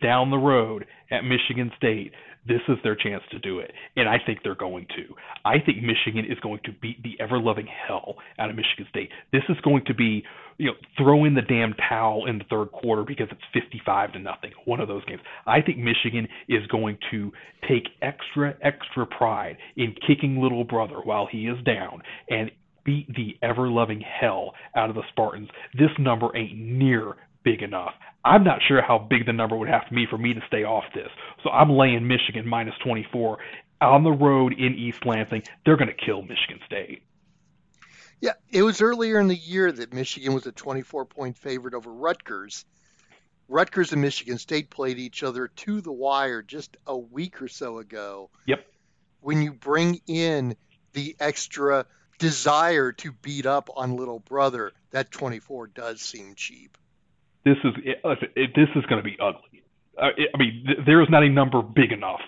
down 0.00 0.30
the 0.30 0.38
road 0.38 0.86
at 1.10 1.22
Michigan 1.24 1.70
State, 1.76 2.12
this 2.46 2.60
is 2.68 2.76
their 2.82 2.96
chance 2.96 3.22
to 3.30 3.38
do 3.38 3.60
it. 3.60 3.72
And 3.96 4.08
I 4.08 4.16
think 4.24 4.40
they're 4.42 4.54
going 4.54 4.86
to. 4.96 5.14
I 5.44 5.58
think 5.64 5.78
Michigan 5.78 6.24
is 6.30 6.38
going 6.40 6.60
to 6.64 6.72
beat 6.72 7.02
the 7.02 7.14
ever 7.20 7.38
loving 7.38 7.66
hell 7.66 8.16
out 8.38 8.50
of 8.50 8.56
Michigan 8.56 8.86
State. 8.90 9.10
This 9.32 9.42
is 9.48 9.56
going 9.62 9.84
to 9.86 9.94
be, 9.94 10.24
you 10.58 10.66
know, 10.66 10.74
throw 10.98 11.24
in 11.24 11.34
the 11.34 11.42
damn 11.42 11.74
towel 11.88 12.26
in 12.26 12.38
the 12.38 12.44
third 12.50 12.72
quarter 12.72 13.04
because 13.06 13.28
it's 13.30 13.40
55 13.52 14.14
to 14.14 14.18
nothing. 14.18 14.50
One 14.64 14.80
of 14.80 14.88
those 14.88 15.04
games. 15.04 15.20
I 15.46 15.60
think 15.60 15.78
Michigan 15.78 16.26
is 16.48 16.66
going 16.66 16.98
to 17.12 17.30
take 17.68 17.84
extra, 18.00 18.56
extra 18.62 19.06
pride 19.06 19.56
in 19.76 19.94
kicking 20.06 20.40
little 20.40 20.64
brother 20.64 20.96
while 21.02 21.28
he 21.30 21.46
is 21.46 21.62
down 21.64 22.02
and 22.28 22.50
beat 22.84 23.06
the 23.14 23.36
ever 23.42 23.68
loving 23.68 24.00
hell 24.00 24.54
out 24.74 24.90
of 24.90 24.96
the 24.96 25.02
Spartans. 25.10 25.48
This 25.74 25.90
number 25.98 26.36
ain't 26.36 26.58
near 26.58 27.14
big 27.42 27.62
enough. 27.62 27.94
I'm 28.24 28.44
not 28.44 28.60
sure 28.66 28.80
how 28.82 28.98
big 28.98 29.26
the 29.26 29.32
number 29.32 29.56
would 29.56 29.68
have 29.68 29.88
to 29.88 29.94
be 29.94 30.06
for 30.06 30.18
me 30.18 30.34
to 30.34 30.40
stay 30.46 30.64
off 30.64 30.84
this. 30.94 31.10
So 31.42 31.50
I'm 31.50 31.70
laying 31.70 32.06
Michigan 32.06 32.46
minus 32.46 32.74
24 32.84 33.38
on 33.80 34.04
the 34.04 34.12
road 34.12 34.52
in 34.52 34.74
East 34.74 35.04
Lansing. 35.04 35.42
They're 35.64 35.76
going 35.76 35.88
to 35.88 36.04
kill 36.06 36.22
Michigan 36.22 36.60
State. 36.66 37.02
Yeah, 38.20 38.34
it 38.50 38.62
was 38.62 38.80
earlier 38.80 39.18
in 39.18 39.26
the 39.26 39.36
year 39.36 39.72
that 39.72 39.92
Michigan 39.92 40.32
was 40.32 40.46
a 40.46 40.52
24 40.52 41.06
point 41.06 41.36
favorite 41.36 41.74
over 41.74 41.92
Rutgers. 41.92 42.64
Rutgers 43.48 43.92
and 43.92 44.00
Michigan 44.00 44.38
State 44.38 44.70
played 44.70 44.98
each 44.98 45.24
other 45.24 45.48
to 45.48 45.80
the 45.80 45.92
wire 45.92 46.42
just 46.42 46.76
a 46.86 46.96
week 46.96 47.42
or 47.42 47.48
so 47.48 47.78
ago. 47.78 48.30
Yep. 48.46 48.64
When 49.20 49.42
you 49.42 49.52
bring 49.52 50.00
in 50.06 50.54
the 50.92 51.16
extra 51.18 51.86
desire 52.18 52.92
to 52.92 53.10
beat 53.10 53.46
up 53.46 53.68
on 53.74 53.96
little 53.96 54.20
brother, 54.20 54.72
that 54.92 55.10
24 55.10 55.66
does 55.66 56.00
seem 56.00 56.36
cheap 56.36 56.78
this 57.44 57.56
is 57.64 57.72
it, 57.84 57.98
it, 58.36 58.50
this 58.54 58.68
is 58.76 58.84
going 58.86 59.02
to 59.02 59.04
be 59.04 59.16
ugly. 59.20 59.62
Uh, 60.00 60.08
it, 60.16 60.30
I 60.34 60.38
mean, 60.38 60.64
th- 60.66 60.78
there 60.86 61.02
is 61.02 61.08
not 61.10 61.22
a 61.22 61.28
number 61.28 61.62
big 61.62 61.92
enough 61.92 62.20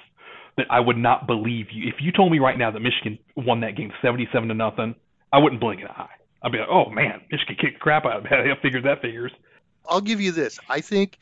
that 0.56 0.66
I 0.70 0.80
would 0.80 0.96
not 0.96 1.26
believe 1.26 1.66
you. 1.72 1.88
If 1.88 1.96
you 2.00 2.12
told 2.12 2.32
me 2.32 2.38
right 2.38 2.58
now 2.58 2.70
that 2.70 2.80
Michigan 2.80 3.18
won 3.36 3.60
that 3.60 3.76
game 3.76 3.92
seventy-seven 4.02 4.48
to 4.48 4.54
nothing, 4.54 4.94
I 5.32 5.38
wouldn't 5.38 5.60
blink 5.60 5.80
an 5.80 5.88
eye. 5.88 6.08
I'd 6.42 6.52
be 6.52 6.58
like, 6.58 6.68
oh 6.70 6.90
man, 6.90 7.22
Michigan 7.30 7.56
kicked 7.60 7.80
crap 7.80 8.04
out 8.04 8.18
of 8.18 8.22
that. 8.24 8.32
I 8.40 8.60
figured 8.60 8.84
that 8.84 9.00
figures. 9.00 9.32
I'll 9.88 10.00
give 10.00 10.20
you 10.20 10.32
this. 10.32 10.58
I 10.68 10.80
think 10.80 11.18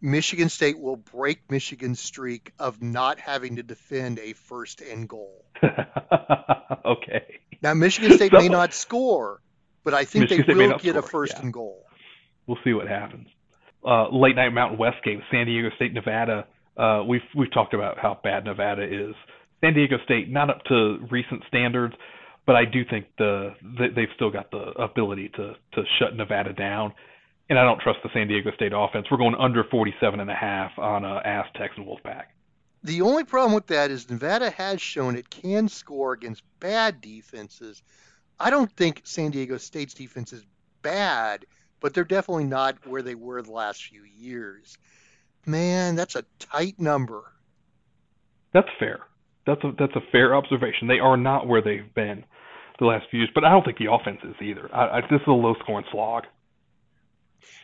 Michigan 0.00 0.48
State 0.48 0.78
will 0.78 0.96
break 0.96 1.50
Michigan's 1.50 2.00
streak 2.00 2.52
of 2.58 2.82
not 2.82 3.18
having 3.18 3.56
to 3.56 3.62
defend 3.62 4.18
a 4.18 4.34
first 4.34 4.80
and 4.82 5.08
goal. 5.08 5.44
okay. 6.84 7.40
Now 7.62 7.74
Michigan 7.74 8.12
State 8.16 8.32
so, 8.32 8.38
may 8.38 8.48
not 8.48 8.74
score, 8.74 9.40
but 9.84 9.94
I 9.94 10.04
think 10.04 10.30
Michigan 10.30 10.58
they 10.58 10.68
will 10.68 10.78
get 10.78 10.90
score, 10.90 10.98
a 10.98 11.02
first 11.02 11.34
yeah. 11.36 11.42
and 11.42 11.52
goal 11.52 11.85
we'll 12.46 12.58
see 12.64 12.72
what 12.72 12.88
happens. 12.88 13.28
Uh, 13.84 14.08
late 14.10 14.36
night 14.36 14.50
Mountain 14.50 14.78
West 14.78 14.96
game, 15.04 15.22
San 15.30 15.46
Diego 15.46 15.68
State, 15.76 15.92
Nevada. 15.92 16.46
Uh, 16.76 17.02
we've 17.06 17.22
we've 17.34 17.52
talked 17.52 17.74
about 17.74 17.98
how 17.98 18.18
bad 18.22 18.44
Nevada 18.44 18.82
is. 18.82 19.14
San 19.60 19.74
Diego 19.74 19.96
State 20.04 20.30
not 20.30 20.50
up 20.50 20.62
to 20.64 20.98
recent 21.10 21.42
standards, 21.48 21.94
but 22.46 22.56
I 22.56 22.64
do 22.64 22.84
think 22.84 23.06
the 23.18 23.54
they've 23.78 24.08
still 24.14 24.30
got 24.30 24.50
the 24.50 24.72
ability 24.78 25.30
to 25.36 25.54
to 25.74 25.82
shut 25.98 26.16
Nevada 26.16 26.52
down. 26.52 26.92
And 27.48 27.58
I 27.58 27.64
don't 27.64 27.80
trust 27.80 28.00
the 28.02 28.10
San 28.12 28.26
Diego 28.26 28.50
State 28.56 28.72
offense. 28.74 29.06
We're 29.08 29.18
going 29.18 29.36
under 29.36 29.62
47 29.62 30.18
and 30.18 30.28
a 30.28 30.34
half 30.34 30.72
on 30.78 31.04
uh, 31.04 31.20
Aztecs 31.24 31.74
and 31.76 31.86
Wolfpack. 31.86 32.24
The 32.82 33.02
only 33.02 33.22
problem 33.22 33.54
with 33.54 33.68
that 33.68 33.92
is 33.92 34.10
Nevada 34.10 34.50
has 34.50 34.80
shown 34.80 35.16
it 35.16 35.30
can 35.30 35.68
score 35.68 36.12
against 36.12 36.42
bad 36.58 37.00
defenses. 37.00 37.82
I 38.38 38.50
don't 38.50 38.70
think 38.72 39.02
San 39.04 39.30
Diego 39.30 39.58
State's 39.58 39.94
defense 39.94 40.32
is 40.32 40.44
bad 40.82 41.46
but 41.80 41.94
they're 41.94 42.04
definitely 42.04 42.44
not 42.44 42.86
where 42.86 43.02
they 43.02 43.14
were 43.14 43.42
the 43.42 43.52
last 43.52 43.84
few 43.84 44.02
years. 44.02 44.76
Man, 45.44 45.94
that's 45.94 46.16
a 46.16 46.24
tight 46.38 46.78
number. 46.78 47.22
That's 48.52 48.68
fair. 48.78 49.00
That's 49.46 49.62
a 49.62 49.72
that's 49.78 49.94
a 49.94 50.00
fair 50.10 50.34
observation. 50.34 50.88
They 50.88 50.98
are 50.98 51.16
not 51.16 51.46
where 51.46 51.62
they've 51.62 51.94
been 51.94 52.24
the 52.78 52.86
last 52.86 53.06
few 53.10 53.20
years, 53.20 53.30
but 53.34 53.44
I 53.44 53.50
don't 53.50 53.64
think 53.64 53.78
the 53.78 53.92
offense 53.92 54.20
is 54.24 54.34
either. 54.42 54.68
I, 54.74 54.98
I, 54.98 55.00
this 55.02 55.20
is 55.20 55.26
a 55.26 55.32
low 55.32 55.54
scoring 55.62 55.86
slog. 55.92 56.24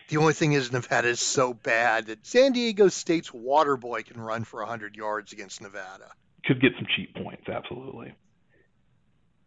The 0.08 0.18
only 0.18 0.34
thing 0.34 0.52
is 0.52 0.70
Nevada 0.70 1.08
is 1.08 1.20
so 1.20 1.54
bad 1.54 2.06
that 2.06 2.26
San 2.26 2.52
Diego 2.52 2.88
State's 2.88 3.32
water 3.32 3.76
boy 3.76 4.02
can 4.02 4.20
run 4.20 4.44
for 4.44 4.60
100 4.60 4.94
yards 4.94 5.32
against 5.32 5.60
Nevada. 5.60 6.10
Could 6.44 6.60
get 6.60 6.72
some 6.76 6.86
cheap 6.96 7.14
points, 7.14 7.48
absolutely. 7.48 8.14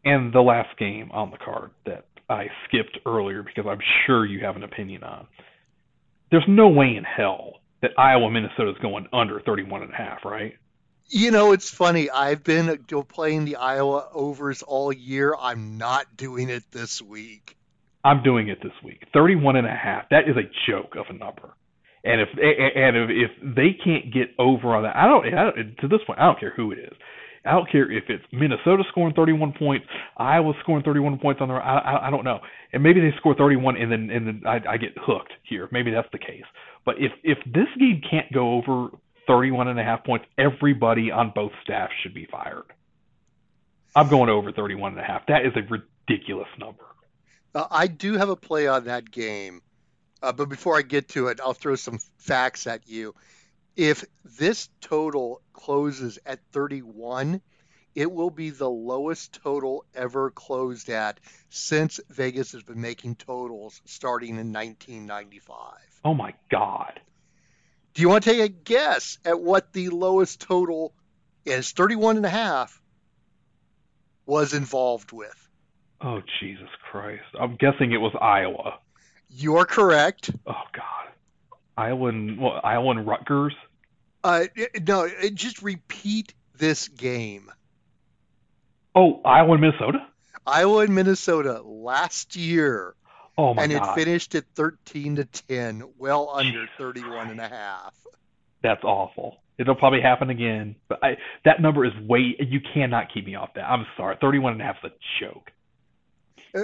And 0.03 0.33
the 0.33 0.41
last 0.41 0.77
game 0.77 1.11
on 1.11 1.31
the 1.31 1.37
card 1.37 1.71
that 1.85 2.05
I 2.29 2.47
skipped 2.67 2.99
earlier 3.05 3.43
because 3.43 3.65
I'm 3.69 3.79
sure 4.05 4.25
you 4.25 4.43
have 4.45 4.55
an 4.55 4.63
opinion 4.63 5.03
on. 5.03 5.27
There's 6.31 6.45
no 6.47 6.69
way 6.69 6.95
in 6.95 7.03
hell 7.03 7.59
that 7.81 7.91
Iowa 7.97 8.31
Minnesota 8.31 8.71
is 8.71 8.77
going 8.81 9.07
under 9.13 9.39
31 9.41 9.83
and 9.83 9.93
a 9.93 9.95
half, 9.95 10.25
right? 10.25 10.53
You 11.07 11.29
know, 11.29 11.51
it's 11.51 11.69
funny. 11.69 12.09
I've 12.09 12.43
been 12.43 12.83
playing 13.07 13.45
the 13.45 13.57
Iowa 13.57 14.09
overs 14.11 14.63
all 14.63 14.91
year. 14.91 15.35
I'm 15.39 15.77
not 15.77 16.17
doing 16.17 16.49
it 16.49 16.63
this 16.71 16.99
week. 16.99 17.55
I'm 18.03 18.23
doing 18.23 18.49
it 18.49 18.59
this 18.61 18.73
week. 18.83 19.03
31 19.13 19.55
and 19.55 19.67
a 19.67 19.75
half. 19.75 20.09
That 20.09 20.27
is 20.27 20.35
a 20.35 20.49
joke 20.69 20.95
of 20.95 21.05
a 21.09 21.13
number. 21.13 21.53
And 22.03 22.21
if 22.21 22.29
and 22.37 22.95
if, 22.95 23.09
if 23.09 23.55
they 23.55 23.75
can't 23.83 24.13
get 24.13 24.29
over 24.37 24.75
on 24.75 24.83
that, 24.83 24.95
I 24.95 25.07
don't, 25.07 25.25
I 25.25 25.43
don't. 25.43 25.77
To 25.77 25.87
this 25.87 26.01
point, 26.05 26.19
I 26.19 26.25
don't 26.25 26.39
care 26.39 26.53
who 26.55 26.71
it 26.71 26.77
is. 26.79 26.93
I 27.45 27.51
don't 27.51 27.69
care 27.69 27.91
if 27.91 28.05
it's 28.09 28.23
Minnesota 28.31 28.83
scoring 28.89 29.13
31 29.13 29.53
points, 29.53 29.85
Iowa 30.17 30.53
scoring 30.61 30.83
31 30.83 31.19
points 31.19 31.41
on 31.41 31.47
their. 31.47 31.61
I, 31.61 31.77
I, 31.77 32.07
I 32.07 32.09
don't 32.09 32.23
know, 32.23 32.39
and 32.73 32.81
maybe 32.81 32.99
they 32.99 33.15
score 33.17 33.35
31 33.35 33.77
and 33.77 33.91
then 33.91 34.09
and 34.09 34.27
then 34.27 34.41
I, 34.45 34.61
I 34.67 34.77
get 34.77 34.93
hooked 34.97 35.33
here. 35.43 35.69
Maybe 35.71 35.91
that's 35.91 36.07
the 36.11 36.17
case. 36.17 36.43
But 36.85 36.95
if 36.99 37.11
if 37.23 37.37
this 37.45 37.67
game 37.77 38.01
can't 38.09 38.31
go 38.33 38.55
over 38.55 38.89
31 39.27 39.67
and 39.67 39.79
a 39.79 39.83
half 39.83 40.03
points, 40.03 40.25
everybody 40.37 41.11
on 41.11 41.31
both 41.33 41.51
staffs 41.63 41.93
should 42.01 42.13
be 42.13 42.27
fired. 42.31 42.65
I'm 43.95 44.09
going 44.09 44.29
over 44.29 44.51
31 44.51 44.93
and 44.93 45.01
a 45.01 45.03
half. 45.03 45.25
That 45.27 45.45
is 45.45 45.53
a 45.55 45.61
ridiculous 45.61 46.49
number. 46.59 46.83
Uh, 47.53 47.67
I 47.71 47.87
do 47.87 48.13
have 48.13 48.29
a 48.29 48.35
play 48.35 48.67
on 48.67 48.85
that 48.85 49.09
game, 49.09 49.61
uh, 50.21 50.33
but 50.33 50.49
before 50.49 50.77
I 50.77 50.81
get 50.81 51.09
to 51.09 51.27
it, 51.27 51.39
I'll 51.41 51.53
throw 51.53 51.75
some 51.75 51.99
facts 52.17 52.67
at 52.67 52.87
you. 52.87 53.15
If 53.75 54.05
this 54.23 54.69
total 54.79 55.41
closes 55.51 56.17
at 56.25 56.39
31, 56.51 57.41
it 57.93 58.11
will 58.11 58.29
be 58.29 58.49
the 58.49 58.69
lowest 58.69 59.33
total 59.41 59.85
ever 59.93 60.29
closed 60.29 60.89
at 60.89 61.19
since 61.49 61.99
Vegas 62.09 62.51
has 62.53 62.63
been 62.63 62.81
making 62.81 63.15
totals 63.15 63.81
starting 63.85 64.31
in 64.31 64.53
1995. 64.53 65.57
Oh 66.03 66.13
my 66.13 66.33
God. 66.49 66.99
Do 67.93 68.01
you 68.01 68.09
want 68.09 68.23
to 68.25 68.31
take 68.31 68.41
a 68.41 68.49
guess 68.49 69.17
at 69.23 69.39
what 69.39 69.71
the 69.71 69.89
lowest 69.89 70.41
total 70.41 70.93
is 71.45 71.71
31 71.71 72.17
and 72.17 72.25
a 72.25 72.29
half 72.29 72.81
was 74.25 74.53
involved 74.53 75.11
with? 75.11 75.49
Oh 76.01 76.21
Jesus 76.39 76.69
Christ. 76.91 77.23
I'm 77.39 77.55
guessing 77.55 77.91
it 77.93 77.97
was 77.97 78.13
Iowa. 78.21 78.79
You're 79.29 79.65
correct. 79.65 80.29
Oh 80.45 80.63
God. 80.73 81.04
Iowa 81.77 82.09
and 82.09 82.39
well, 82.39 82.59
Iowa 82.63 82.91
and 82.91 83.07
Rutgers. 83.07 83.53
Uh, 84.23 84.45
no, 84.87 85.09
just 85.33 85.61
repeat 85.61 86.33
this 86.57 86.87
game. 86.87 87.51
Oh, 88.95 89.21
Iowa 89.23 89.53
and 89.53 89.61
Minnesota. 89.61 90.07
Iowa 90.47 90.83
and 90.83 90.95
Minnesota 90.95 91.61
last 91.61 92.35
year. 92.35 92.95
Oh 93.37 93.53
my 93.53 93.67
god. 93.67 93.71
and 93.71 93.81
God. 93.81 93.97
it 93.97 94.03
finished 94.03 94.35
at 94.35 94.45
13 94.55 95.17
to 95.17 95.25
10, 95.25 95.83
well 95.97 96.29
under 96.33 96.67
31 96.77 97.31
and 97.31 97.41
a 97.41 97.47
half. 97.49 97.93
That's 98.63 98.83
awful. 98.83 99.37
It'll 99.57 99.75
probably 99.75 100.01
happen 100.01 100.29
again, 100.29 100.75
but 100.87 101.03
I, 101.03 101.17
that 101.45 101.61
number 101.61 101.85
is 101.85 101.93
way. 102.07 102.35
You 102.39 102.59
cannot 102.73 103.13
keep 103.13 103.25
me 103.25 103.35
off 103.35 103.53
that. 103.55 103.69
I'm 103.69 103.85
sorry. 103.95 104.17
31 104.19 104.53
and 104.53 104.61
a 104.61 104.65
half 104.65 104.77
is 104.83 104.91
a 104.91 105.23
joke. 105.23 105.51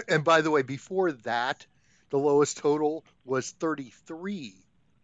And 0.08 0.24
by 0.24 0.42
the 0.42 0.52
way, 0.52 0.62
before 0.62 1.12
that, 1.12 1.66
the 2.10 2.18
lowest 2.18 2.58
total 2.58 3.06
was 3.26 3.52
33 3.52 4.56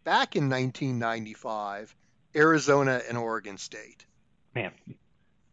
back 0.08 0.36
in 0.36 0.48
1995, 0.48 1.94
Arizona 2.34 3.02
and 3.10 3.18
Oregon 3.18 3.58
State. 3.58 4.06
Man, 4.54 4.72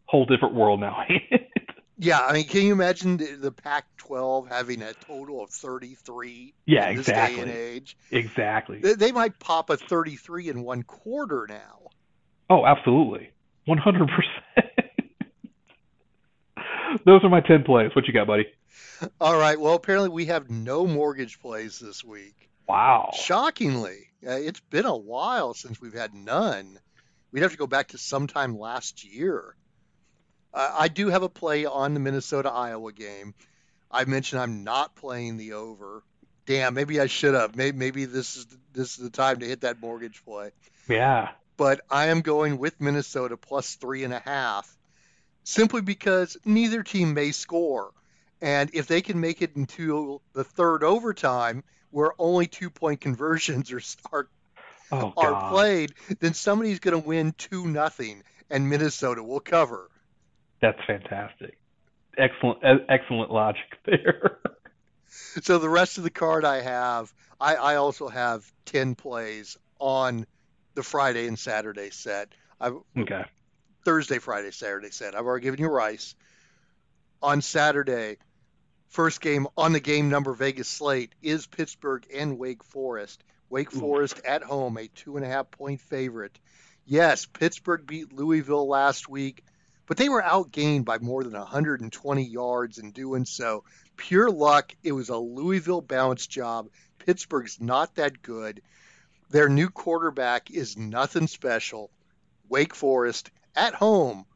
whole 0.06 0.24
different 0.24 0.54
world 0.54 0.80
now. 0.80 1.04
yeah, 1.98 2.20
I 2.20 2.32
mean, 2.32 2.46
can 2.46 2.62
you 2.62 2.72
imagine 2.72 3.18
the, 3.18 3.32
the 3.32 3.52
Pac-12 3.52 4.48
having 4.48 4.80
a 4.80 4.94
total 4.94 5.44
of 5.44 5.50
33? 5.50 6.54
Yeah, 6.64 6.88
in 6.88 6.98
exactly. 6.98 7.36
This 7.36 7.44
day 7.44 7.50
and 7.50 7.50
age, 7.50 7.98
exactly. 8.10 8.78
They, 8.78 8.94
they 8.94 9.12
might 9.12 9.38
pop 9.38 9.68
a 9.68 9.76
33 9.76 10.48
in 10.48 10.62
one 10.62 10.84
quarter 10.84 11.46
now. 11.46 11.90
Oh, 12.48 12.64
absolutely, 12.64 13.28
100 13.66 14.08
percent. 14.08 14.72
Those 17.04 17.22
are 17.24 17.28
my 17.28 17.42
ten 17.42 17.62
plays. 17.62 17.90
What 17.94 18.06
you 18.06 18.14
got, 18.14 18.26
buddy? 18.26 18.46
All 19.20 19.36
right. 19.36 19.60
Well, 19.60 19.74
apparently 19.74 20.08
we 20.08 20.24
have 20.26 20.48
no 20.48 20.86
mortgage 20.86 21.40
plays 21.40 21.78
this 21.78 22.02
week. 22.02 22.48
Wow. 22.66 23.10
Shockingly, 23.14 24.06
uh, 24.26 24.32
it's 24.32 24.60
been 24.60 24.86
a 24.86 24.96
while 24.96 25.54
since 25.54 25.80
we've 25.80 25.94
had 25.94 26.14
none. 26.14 26.78
We'd 27.30 27.42
have 27.42 27.52
to 27.52 27.58
go 27.58 27.66
back 27.66 27.88
to 27.88 27.98
sometime 27.98 28.58
last 28.58 29.04
year. 29.04 29.54
Uh, 30.52 30.74
I 30.78 30.88
do 30.88 31.08
have 31.08 31.22
a 31.22 31.28
play 31.28 31.66
on 31.66 31.94
the 31.94 32.00
Minnesota 32.00 32.50
Iowa 32.50 32.92
game. 32.92 33.34
I 33.90 34.04
mentioned 34.04 34.40
I'm 34.40 34.64
not 34.64 34.96
playing 34.96 35.36
the 35.36 35.52
over. 35.52 36.02
Damn, 36.46 36.74
maybe 36.74 37.00
I 37.00 37.06
should 37.06 37.34
have. 37.34 37.56
Maybe, 37.56 37.76
maybe 37.76 38.04
this 38.04 38.36
is 38.36 38.46
this 38.72 38.92
is 38.92 39.04
the 39.04 39.10
time 39.10 39.40
to 39.40 39.46
hit 39.46 39.62
that 39.62 39.80
mortgage 39.80 40.24
play. 40.24 40.50
Yeah. 40.88 41.30
But 41.56 41.80
I 41.90 42.06
am 42.06 42.20
going 42.20 42.58
with 42.58 42.80
Minnesota 42.80 43.36
plus 43.36 43.74
three 43.74 44.04
and 44.04 44.12
a 44.12 44.18
half, 44.18 44.76
simply 45.44 45.80
because 45.80 46.36
neither 46.44 46.82
team 46.82 47.14
may 47.14 47.32
score, 47.32 47.92
and 48.40 48.70
if 48.74 48.86
they 48.86 49.02
can 49.02 49.20
make 49.20 49.42
it 49.42 49.56
into 49.56 50.20
the 50.34 50.44
third 50.44 50.84
overtime, 50.84 51.64
where 51.90 52.12
only 52.18 52.46
two 52.46 52.70
point 52.70 53.00
conversions 53.00 53.72
are 53.72 53.80
are, 54.12 54.28
Oh 54.90 55.12
are 55.16 55.50
played, 55.50 55.94
then 56.20 56.34
somebody's 56.34 56.78
going 56.78 57.00
to 57.00 57.06
win 57.06 57.34
two 57.36 57.66
nothing, 57.66 58.22
and 58.48 58.70
Minnesota 58.70 59.22
will 59.22 59.40
cover. 59.40 59.90
That's 60.60 60.78
fantastic. 60.86 61.58
Excellent, 62.16 62.60
excellent 62.88 63.32
logic 63.32 63.64
there. 63.84 64.38
So 65.42 65.58
the 65.58 65.68
rest 65.68 65.98
of 65.98 66.04
the 66.04 66.10
card 66.10 66.44
I 66.44 66.60
have, 66.60 67.12
I, 67.40 67.56
I 67.56 67.74
also 67.76 68.08
have 68.08 68.50
ten 68.64 68.94
plays 68.94 69.56
on 69.78 70.26
the 70.74 70.82
Friday 70.82 71.26
and 71.26 71.38
Saturday 71.38 71.90
set. 71.90 72.28
I 72.60 72.72
okay. 72.96 73.24
Thursday, 73.84 74.18
Friday, 74.18 74.50
Saturday 74.50 74.90
set. 74.90 75.14
I've 75.14 75.26
already 75.26 75.44
given 75.44 75.60
you 75.60 75.68
Rice. 75.68 76.14
On 77.22 77.40
Saturday, 77.40 78.18
first 78.88 79.20
game 79.20 79.46
on 79.56 79.72
the 79.72 79.80
game 79.80 80.08
number 80.08 80.32
Vegas 80.32 80.68
slate 80.68 81.14
is 81.22 81.46
Pittsburgh 81.46 82.06
and 82.14 82.38
Wake 82.38 82.64
Forest. 82.64 83.22
Wake 83.48 83.70
Forest 83.70 84.20
at 84.24 84.42
home, 84.42 84.76
a 84.76 84.88
two 84.88 85.16
and 85.16 85.24
a 85.24 85.28
half 85.28 85.50
point 85.50 85.80
favorite. 85.80 86.38
Yes, 86.84 87.26
Pittsburgh 87.26 87.86
beat 87.86 88.12
Louisville 88.12 88.68
last 88.68 89.08
week, 89.08 89.44
but 89.86 89.96
they 89.96 90.08
were 90.08 90.22
outgained 90.22 90.84
by 90.84 90.98
more 90.98 91.22
than 91.22 91.32
120 91.32 92.24
yards 92.24 92.78
in 92.78 92.90
doing 92.90 93.24
so. 93.24 93.64
Pure 93.96 94.30
luck. 94.30 94.74
It 94.82 94.92
was 94.92 95.08
a 95.08 95.16
Louisville 95.16 95.80
bounce 95.80 96.26
job. 96.26 96.68
Pittsburgh's 96.98 97.60
not 97.60 97.94
that 97.96 98.22
good. 98.22 98.62
Their 99.30 99.48
new 99.48 99.68
quarterback 99.68 100.50
is 100.50 100.76
nothing 100.76 101.26
special. 101.26 101.90
Wake 102.48 102.74
Forest 102.74 103.30
at 103.54 103.74
home 103.74 104.26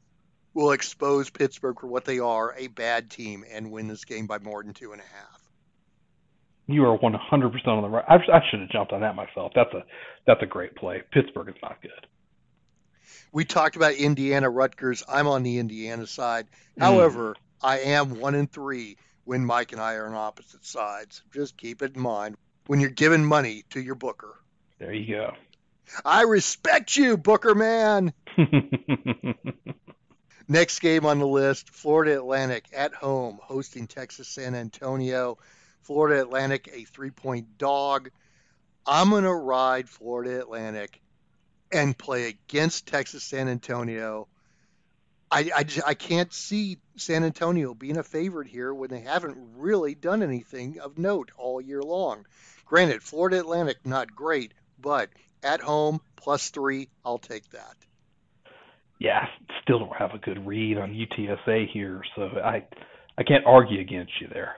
will 0.54 0.72
expose 0.72 1.30
Pittsburgh 1.30 1.78
for 1.80 1.86
what 1.86 2.04
they 2.04 2.18
are, 2.18 2.54
a 2.56 2.66
bad 2.68 3.10
team, 3.10 3.44
and 3.50 3.70
win 3.70 3.88
this 3.88 4.04
game 4.04 4.26
by 4.26 4.38
more 4.38 4.62
than 4.62 4.74
two 4.74 4.92
and 4.92 5.00
a 5.00 5.04
half. 5.04 5.40
You 6.66 6.84
are 6.86 6.98
100% 6.98 7.66
on 7.66 7.82
the 7.82 7.88
right. 7.88 8.04
I, 8.08 8.14
I 8.14 8.40
should 8.50 8.60
have 8.60 8.70
jumped 8.70 8.92
on 8.92 9.00
that 9.00 9.16
myself. 9.16 9.52
That's 9.54 9.72
a 9.74 9.84
that's 10.26 10.42
a 10.42 10.46
great 10.46 10.76
play. 10.76 11.02
Pittsburgh 11.12 11.48
is 11.48 11.60
not 11.62 11.82
good. 11.82 12.06
We 13.32 13.44
talked 13.44 13.76
about 13.76 13.94
Indiana 13.94 14.48
Rutgers. 14.48 15.02
I'm 15.08 15.26
on 15.26 15.42
the 15.42 15.58
Indiana 15.58 16.06
side. 16.06 16.46
Mm. 16.78 16.82
However, 16.82 17.36
I 17.62 17.80
am 17.80 18.20
one 18.20 18.34
in 18.34 18.46
three 18.46 18.96
when 19.24 19.44
Mike 19.44 19.72
and 19.72 19.80
I 19.80 19.94
are 19.94 20.06
on 20.06 20.14
opposite 20.14 20.64
sides. 20.64 21.22
Just 21.32 21.56
keep 21.56 21.82
it 21.82 21.96
in 21.96 22.02
mind 22.02 22.36
when 22.66 22.80
you're 22.80 22.90
giving 22.90 23.24
money 23.24 23.64
to 23.70 23.80
your 23.80 23.96
booker. 23.96 24.36
There 24.78 24.92
you 24.92 25.14
go. 25.14 25.32
I 26.04 26.22
respect 26.22 26.96
you, 26.96 27.16
Booker 27.16 27.54
man. 27.54 28.12
Next 30.48 30.80
game 30.80 31.06
on 31.06 31.18
the 31.18 31.26
list 31.26 31.70
Florida 31.70 32.16
Atlantic 32.16 32.66
at 32.72 32.94
home 32.94 33.38
hosting 33.42 33.86
Texas 33.86 34.28
San 34.28 34.54
Antonio. 34.54 35.38
Florida 35.82 36.20
Atlantic, 36.20 36.70
a 36.72 36.84
three 36.84 37.10
point 37.10 37.58
dog. 37.58 38.10
I'm 38.86 39.10
going 39.10 39.24
to 39.24 39.32
ride 39.32 39.88
Florida 39.88 40.40
Atlantic 40.40 41.00
and 41.72 41.96
play 41.96 42.28
against 42.28 42.86
Texas 42.86 43.24
San 43.24 43.48
Antonio. 43.48 44.28
I, 45.30 45.50
I, 45.54 45.62
just, 45.62 45.86
I 45.86 45.94
can't 45.94 46.32
see 46.32 46.78
San 46.96 47.22
Antonio 47.22 47.72
being 47.72 47.98
a 47.98 48.02
favorite 48.02 48.48
here 48.48 48.74
when 48.74 48.90
they 48.90 49.00
haven't 49.00 49.36
really 49.56 49.94
done 49.94 50.22
anything 50.22 50.80
of 50.80 50.98
note 50.98 51.30
all 51.36 51.60
year 51.60 51.82
long. 51.82 52.26
Granted, 52.66 53.02
Florida 53.02 53.38
Atlantic, 53.38 53.78
not 53.84 54.14
great, 54.14 54.54
but 54.80 55.10
at 55.42 55.60
home, 55.60 56.00
plus 56.16 56.50
three, 56.50 56.88
I'll 57.04 57.18
take 57.18 57.48
that. 57.50 57.76
Yeah, 59.00 59.26
I 59.26 59.54
still 59.62 59.78
don't 59.78 59.96
have 59.96 60.12
a 60.14 60.18
good 60.18 60.46
read 60.46 60.76
on 60.78 60.92
UTSA 60.92 61.68
here, 61.70 62.02
so 62.14 62.22
I 62.44 62.64
I 63.18 63.22
can't 63.24 63.44
argue 63.46 63.80
against 63.80 64.12
you 64.20 64.28
there. 64.28 64.56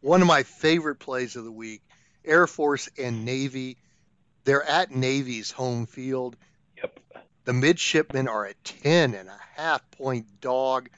one 0.00 0.20
of 0.20 0.26
my 0.28 0.42
favorite 0.42 0.96
plays 0.96 1.36
of 1.36 1.44
the 1.44 1.52
week 1.52 1.80
Air 2.24 2.46
Force 2.46 2.88
and 2.98 3.24
Navy. 3.24 3.78
They're 4.44 4.62
at 4.64 4.90
Navy's 4.90 5.52
home 5.52 5.86
field. 5.86 6.36
Yep. 6.76 6.98
The 7.44 7.52
midshipmen 7.52 8.26
are 8.28 8.46
a 8.46 8.54
10 8.64 9.14
and 9.14 9.28
a 9.28 9.40
half 9.54 9.88
point 9.92 10.26
dog. 10.40 10.88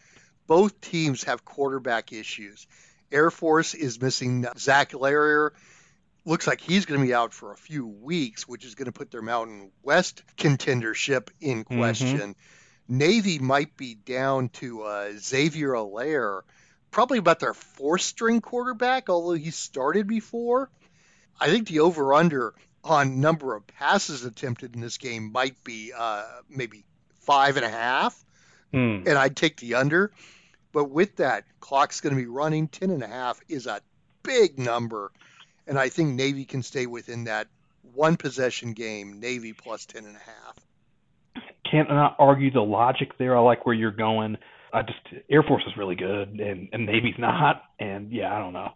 Both 0.47 0.81
teams 0.81 1.25
have 1.25 1.45
quarterback 1.45 2.13
issues. 2.13 2.67
Air 3.13 3.31
Force 3.31 3.75
is 3.75 4.01
missing 4.01 4.47
Zac 4.57 4.95
Larrier. 4.95 5.53
Looks 6.27 6.47
like 6.47 6.61
he's 6.61 6.87
going 6.87 7.01
to 7.01 7.07
be 7.07 7.13
out 7.15 7.35
for 7.35 7.53
a 7.53 7.57
few 7.57 7.87
weeks, 7.87 8.49
which 8.49 8.65
is 8.65 8.75
going 8.75 8.87
to 8.87 8.93
put 8.93 9.11
their 9.11 9.21
Mountain 9.23 9.71
West 9.83 10.23
contendership 10.39 11.29
in 11.41 11.65
Mhm. 11.65 11.77
question. 11.79 12.35
Navy 12.89 13.39
might 13.39 13.77
be 13.77 13.95
down 13.95 14.49
to 14.51 14.83
uh, 14.83 15.13
Xavier 15.19 15.75
Arline, 15.77 16.43
probably 16.91 17.19
about 17.19 17.41
their 17.41 17.55
fourth 17.55 18.03
string 18.03 18.41
quarterback, 18.41 19.09
although 19.11 19.35
he 19.35 19.51
started 19.51 20.07
before. 20.07 20.71
I 21.41 21.49
think 21.51 21.69
the 21.69 21.81
over 21.81 22.15
under 22.15 22.55
on 22.83 23.21
number 23.21 23.55
of 23.55 23.67
passes 23.67 24.25
attempted 24.25 24.75
in 24.75 24.81
this 24.81 24.99
game 24.99 25.33
might 25.33 25.63
be 25.65 25.93
uh, 25.97 26.25
maybe 26.49 26.85
five 27.23 27.57
and 27.57 27.65
a 27.67 27.71
half, 27.71 28.23
Hmm. 28.71 29.03
and 29.07 29.11
I'd 29.19 29.37
take 29.37 29.57
the 29.59 29.75
under. 29.75 30.13
But 30.73 30.85
with 30.91 31.17
that, 31.17 31.45
clock's 31.61 32.01
going 32.01 32.15
to 32.15 32.21
be 32.21 32.27
running. 32.29 32.69
Ten 32.69 32.91
and 32.91 33.03
a 33.03 33.07
half 33.09 33.41
is 33.49 33.67
a 33.67 33.81
big 34.23 34.59
number, 34.59 35.13
and 35.67 35.79
I 35.79 35.89
think 35.89 36.15
Navy 36.15 36.45
can 36.45 36.63
stay 36.63 36.87
within 36.87 37.25
that 37.25 37.49
one 37.95 38.17
possession 38.17 38.73
game. 38.73 39.21
Navy 39.21 39.53
plus 39.53 39.87
ten 39.87 40.05
and 40.05 40.17
a 40.17 40.21
half. 40.21 41.45
Can't 41.71 41.89
not 41.89 42.17
argue 42.19 42.51
the 42.51 42.61
logic 42.61 43.17
there. 43.19 43.37
I 43.37 43.41
like 43.41 43.67
where 43.67 43.75
you're 43.75 43.91
going. 43.91 44.37
I 44.73 44.83
just 44.83 44.99
Air 45.31 45.43
Force 45.43 45.63
is 45.67 45.77
really 45.77 45.95
good, 45.95 46.41
and 46.41 46.69
and 46.73 46.87
Navy's 46.87 47.19
not, 47.19 47.63
and 47.79 48.11
yeah, 48.11 48.35
I 48.35 48.39
don't 48.39 48.53
know. 48.53 48.73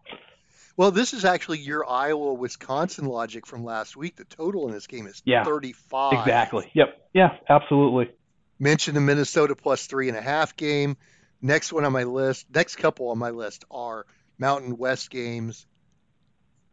Well, 0.79 0.92
this 0.92 1.12
is 1.12 1.24
actually 1.24 1.59
your 1.59 1.90
Iowa 1.90 2.35
Wisconsin 2.35 3.07
logic 3.07 3.46
from 3.46 3.64
last 3.64 3.96
week. 3.96 4.14
The 4.14 4.24
total 4.24 4.68
in 4.68 4.72
this 4.72 4.87
game 4.87 5.09
is 5.09 5.20
Yeah, 5.24 5.42
35. 5.42 6.12
Exactly. 6.12 6.70
Yep. 6.72 7.11
Yeah. 7.12 7.37
Absolutely. 7.48 8.12
Mentioned 8.61 8.96
the 8.96 9.01
Minnesota 9.01 9.57
plus 9.57 9.87
three 9.87 10.09
and 10.09 10.16
a 10.16 10.20
half 10.20 10.57
game. 10.57 10.96
Next 11.42 11.72
one 11.72 11.85
on 11.85 11.92
my 11.92 12.05
list, 12.05 12.46
next 12.55 12.77
couple 12.77 13.09
on 13.09 13.18
my 13.18 13.31
list 13.31 13.64
are 13.72 14.07
Mountain 14.38 14.77
West 14.77 15.11
games. 15.11 15.66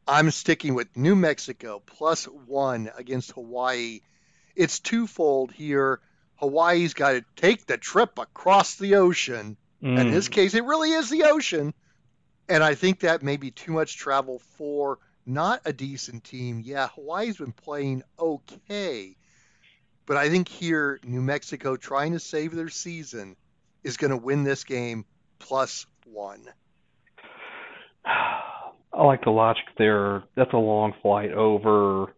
I'm 0.07 0.29
sticking 0.31 0.75
with 0.75 0.95
New 0.95 1.15
Mexico 1.15 1.81
plus 1.85 2.25
one 2.25 2.91
against 2.95 3.31
Hawaii. 3.31 4.01
It's 4.55 4.79
twofold 4.79 5.51
here. 5.51 5.99
Hawaii's 6.35 6.93
got 6.93 7.11
to 7.13 7.25
take 7.35 7.65
the 7.65 7.77
trip 7.77 8.17
across 8.19 8.75
the 8.75 8.95
ocean. 8.95 9.57
In 9.81 9.95
Mm. 9.95 10.11
this 10.11 10.29
case, 10.29 10.53
it 10.53 10.63
really 10.63 10.91
is 10.91 11.09
the 11.09 11.23
ocean. 11.23 11.73
And 12.47 12.63
I 12.63 12.75
think 12.75 12.99
that 12.99 13.23
may 13.23 13.37
be 13.37 13.51
too 13.51 13.71
much 13.71 13.97
travel 13.97 14.39
for 14.57 14.99
not 15.25 15.61
a 15.65 15.73
decent 15.73 16.23
team. 16.23 16.61
Yeah, 16.63 16.89
Hawaii's 16.89 17.37
been 17.37 17.51
playing 17.51 18.03
okay. 18.19 19.15
But 20.05 20.17
I 20.17 20.29
think 20.29 20.47
here, 20.47 20.99
New 21.03 21.21
Mexico 21.21 21.77
trying 21.77 22.13
to 22.13 22.19
save 22.19 22.53
their 22.53 22.69
season 22.69 23.35
is 23.83 23.97
going 23.97 24.11
to 24.11 24.17
win 24.17 24.43
this 24.43 24.63
game 24.63 25.05
plus 25.39 25.87
one. 26.05 26.47
I 28.95 29.03
like 29.03 29.23
the 29.23 29.29
logic 29.31 29.65
there. 29.77 30.23
That's 30.35 30.53
a 30.53 30.57
long 30.57 30.93
flight 31.01 31.31
over. 31.31 32.13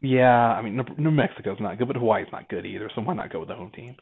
Yeah, 0.00 0.32
I 0.32 0.62
mean, 0.62 0.84
New- 0.96 1.10
Mexico's 1.10 1.58
not 1.60 1.78
good, 1.78 1.88
but 1.88 1.96
Hawaii's 1.96 2.30
not 2.32 2.48
good 2.48 2.66
either, 2.66 2.90
so 2.94 3.02
why 3.02 3.14
not 3.14 3.32
go 3.32 3.40
with 3.40 3.48
the 3.48 3.54
home 3.54 3.70
team? 3.70 3.96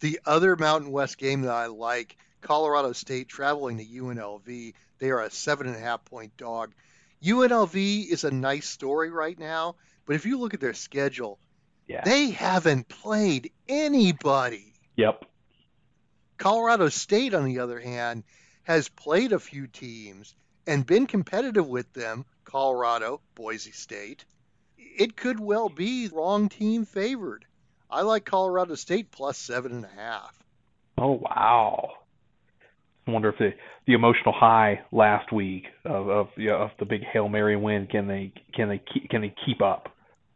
The 0.00 0.20
other 0.26 0.56
Mountain 0.56 0.90
West 0.92 1.18
game 1.18 1.42
that 1.42 1.52
I 1.52 1.66
like, 1.66 2.16
Colorado 2.40 2.92
State 2.92 3.28
traveling 3.28 3.78
to 3.78 3.84
UNLV. 3.84 4.74
They 4.98 5.10
are 5.10 5.22
a 5.22 5.30
seven 5.30 5.66
and 5.66 5.76
a 5.76 5.80
half 5.80 6.04
point 6.04 6.36
dog. 6.36 6.72
UNLV 7.22 8.08
is 8.10 8.24
a 8.24 8.30
nice 8.30 8.68
story 8.68 9.10
right 9.10 9.38
now, 9.38 9.76
but 10.06 10.16
if 10.16 10.24
you 10.26 10.38
look 10.38 10.54
at 10.54 10.60
their 10.60 10.74
schedule, 10.74 11.38
Yeah. 11.88 12.02
they 12.04 12.30
haven't 12.30 12.88
played 12.88 13.50
anybody. 13.68 14.72
Yep. 14.96 15.24
Colorado 16.36 16.88
State, 16.88 17.34
on 17.34 17.44
the 17.44 17.58
other 17.58 17.80
hand, 17.80 18.22
has 18.62 18.88
played 18.88 19.32
a 19.32 19.38
few 19.40 19.66
teams 19.66 20.34
and 20.68 20.86
been 20.86 21.06
competitive 21.06 21.66
with 21.66 21.92
them. 21.94 22.24
Colorado, 22.44 23.20
Boise 23.34 23.72
State. 23.72 24.24
It 24.76 25.16
could 25.16 25.40
well 25.40 25.68
be 25.68 26.08
wrong 26.08 26.48
team 26.48 26.84
favored. 26.84 27.44
I 27.90 28.02
like 28.02 28.24
Colorado 28.24 28.74
State 28.74 29.10
plus 29.10 29.38
seven 29.38 29.72
and 29.72 29.84
a 29.84 30.00
half. 30.00 30.38
Oh 30.98 31.20
wow. 31.22 31.92
I 33.06 33.10
wonder 33.10 33.30
if 33.30 33.38
the 33.38 33.50
the 33.86 33.94
emotional 33.94 34.34
high 34.34 34.80
last 34.92 35.32
week 35.32 35.64
of 35.84 36.08
of 36.08 36.26
you 36.36 36.48
know, 36.48 36.56
of 36.56 36.70
the 36.78 36.84
big 36.84 37.02
hail 37.02 37.28
mary 37.28 37.56
win 37.56 37.86
can 37.86 38.06
they 38.06 38.32
can 38.54 38.68
they 38.68 38.82
keep 38.92 39.08
can 39.08 39.22
they 39.22 39.34
keep 39.46 39.62
up 39.62 39.88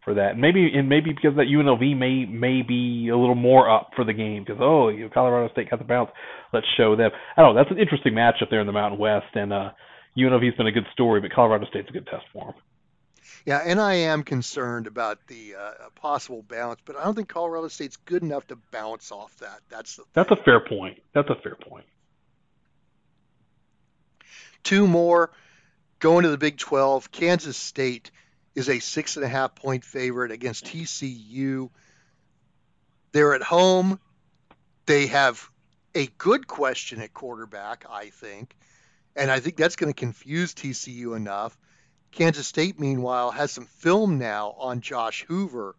for 0.03 0.15
that? 0.15 0.39
Maybe 0.39 0.71
and 0.75 0.89
maybe 0.89 1.13
because 1.13 1.37
that 1.37 1.47
UNLV 1.47 1.97
may 1.99 2.25
may 2.25 2.63
be 2.63 3.09
a 3.09 3.17
little 3.17 3.35
more 3.35 3.71
up 3.71 3.91
for 3.97 4.05
the 4.05 4.15
game 4.15 4.45
because 4.47 4.61
oh 4.63 4.89
you 4.89 5.05
know, 5.05 5.11
Colorado 5.13 5.53
State 5.53 5.69
got 5.69 5.79
the 5.79 5.85
bounce. 5.85 6.11
Let's 6.55 6.67
show 6.77 6.97
them. 6.97 7.11
I 7.37 7.43
don't 7.43 7.55
know. 7.55 7.63
That's 7.63 7.71
an 7.71 7.79
interesting 7.79 8.15
matchup 8.15 8.49
there 8.51 8.61
in 8.61 8.67
the 8.67 8.73
Mountain 8.73 8.99
West, 8.99 9.35
and 9.35 9.53
uh, 9.53 9.71
UNLV's 10.17 10.57
been 10.57 10.67
a 10.67 10.73
good 10.73 10.87
story, 10.93 11.21
but 11.21 11.33
Colorado 11.33 11.67
State's 11.67 11.89
a 11.89 11.93
good 11.93 12.07
test 12.07 12.25
for 12.33 12.47
them. 12.47 12.55
Yeah, 13.47 13.59
and 13.65 13.81
I 13.81 13.95
am 13.95 14.23
concerned 14.23 14.87
about 14.87 15.27
the 15.27 15.55
uh, 15.57 15.73
possible 15.95 16.43
bounce, 16.43 16.81
but 16.85 16.97
I 16.97 17.05
don't 17.05 17.15
think 17.15 17.29
Colorado 17.29 17.69
State's 17.69 17.97
good 17.97 18.23
enough 18.23 18.47
to 18.49 18.57
bounce 18.71 19.11
off 19.11 19.37
that. 19.39 19.61
That's 19.69 19.97
the 19.97 20.05
that's 20.13 20.31
a 20.31 20.37
fair 20.37 20.61
point. 20.61 21.03
That's 21.13 21.29
a 21.29 21.35
fair 21.37 21.57
point. 21.57 21.87
Two 24.63 24.87
more 24.87 25.33
going 25.99 26.25
to 26.25 26.31
the 26.31 26.39
Big 26.39 26.59
12. 26.59 27.11
Kansas 27.11 27.57
State 27.57 28.11
is 28.55 28.69
a 28.69 28.79
six 28.81 29.17
and 29.17 29.25
a 29.25 29.29
half 29.29 29.55
point 29.55 29.85
favorite 29.85 30.31
against 30.31 30.67
TCU. 30.67 31.71
They're 33.13 33.35
at 33.35 33.43
home. 33.43 33.99
They 34.87 35.07
have 35.09 35.49
a 35.95 36.07
good 36.19 36.47
question 36.47 37.01
at 37.01 37.13
quarterback, 37.15 37.87
I 37.91 38.11
think. 38.11 38.55
And 39.15 39.31
I 39.31 39.41
think 39.41 39.57
that's 39.57 39.77
going 39.77 39.93
to 39.93 39.99
confuse 39.99 40.55
TCU 40.55 41.17
enough. 41.17 41.57
Kansas 42.13 42.47
State, 42.47 42.79
meanwhile, 42.79 43.31
has 43.31 43.51
some 43.51 43.67
film 43.67 44.19
now 44.19 44.55
on 44.59 44.81
Josh 44.81 45.25
Hoover. 45.29 45.75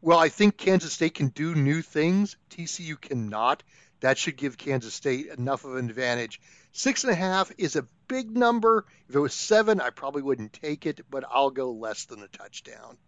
Well, 0.00 0.18
I 0.18 0.28
think 0.28 0.56
Kansas 0.56 0.92
State 0.92 1.14
can 1.14 1.28
do 1.28 1.54
new 1.54 1.82
things. 1.82 2.36
TCU 2.50 3.00
cannot. 3.00 3.62
That 4.00 4.18
should 4.18 4.36
give 4.36 4.58
Kansas 4.58 4.94
State 4.94 5.26
enough 5.26 5.64
of 5.64 5.76
an 5.76 5.88
advantage. 5.88 6.40
Six 6.72 7.04
and 7.04 7.12
a 7.12 7.16
half 7.16 7.50
is 7.56 7.76
a 7.76 7.86
big 8.08 8.36
number. 8.36 8.84
If 9.08 9.14
it 9.14 9.20
was 9.20 9.34
seven, 9.34 9.80
I 9.80 9.90
probably 9.90 10.22
wouldn't 10.22 10.52
take 10.52 10.86
it, 10.86 11.00
but 11.10 11.24
I'll 11.30 11.50
go 11.50 11.72
less 11.72 12.04
than 12.04 12.22
a 12.22 12.28
touchdown. 12.28 12.98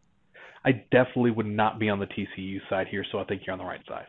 I 0.64 0.72
definitely 0.90 1.30
would 1.32 1.46
not 1.46 1.78
be 1.78 1.88
on 1.88 1.98
the 1.98 2.06
TCU 2.06 2.60
side 2.68 2.88
here, 2.88 3.04
so 3.10 3.18
I 3.18 3.24
think 3.24 3.42
you're 3.46 3.52
on 3.52 3.58
the 3.58 3.64
right 3.64 3.84
side. 3.86 4.06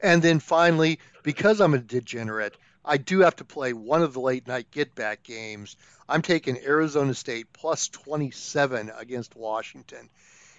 And 0.00 0.22
then 0.22 0.40
finally, 0.40 0.98
because 1.22 1.60
I'm 1.60 1.74
a 1.74 1.78
degenerate, 1.78 2.56
I 2.84 2.96
do 2.96 3.20
have 3.20 3.36
to 3.36 3.44
play 3.44 3.72
one 3.72 4.02
of 4.02 4.12
the 4.12 4.20
late 4.20 4.46
night 4.48 4.70
get 4.70 4.94
back 4.94 5.22
games. 5.22 5.76
I'm 6.08 6.22
taking 6.22 6.58
Arizona 6.58 7.14
State 7.14 7.52
plus 7.52 7.88
27 7.88 8.90
against 8.96 9.36
Washington. 9.36 10.10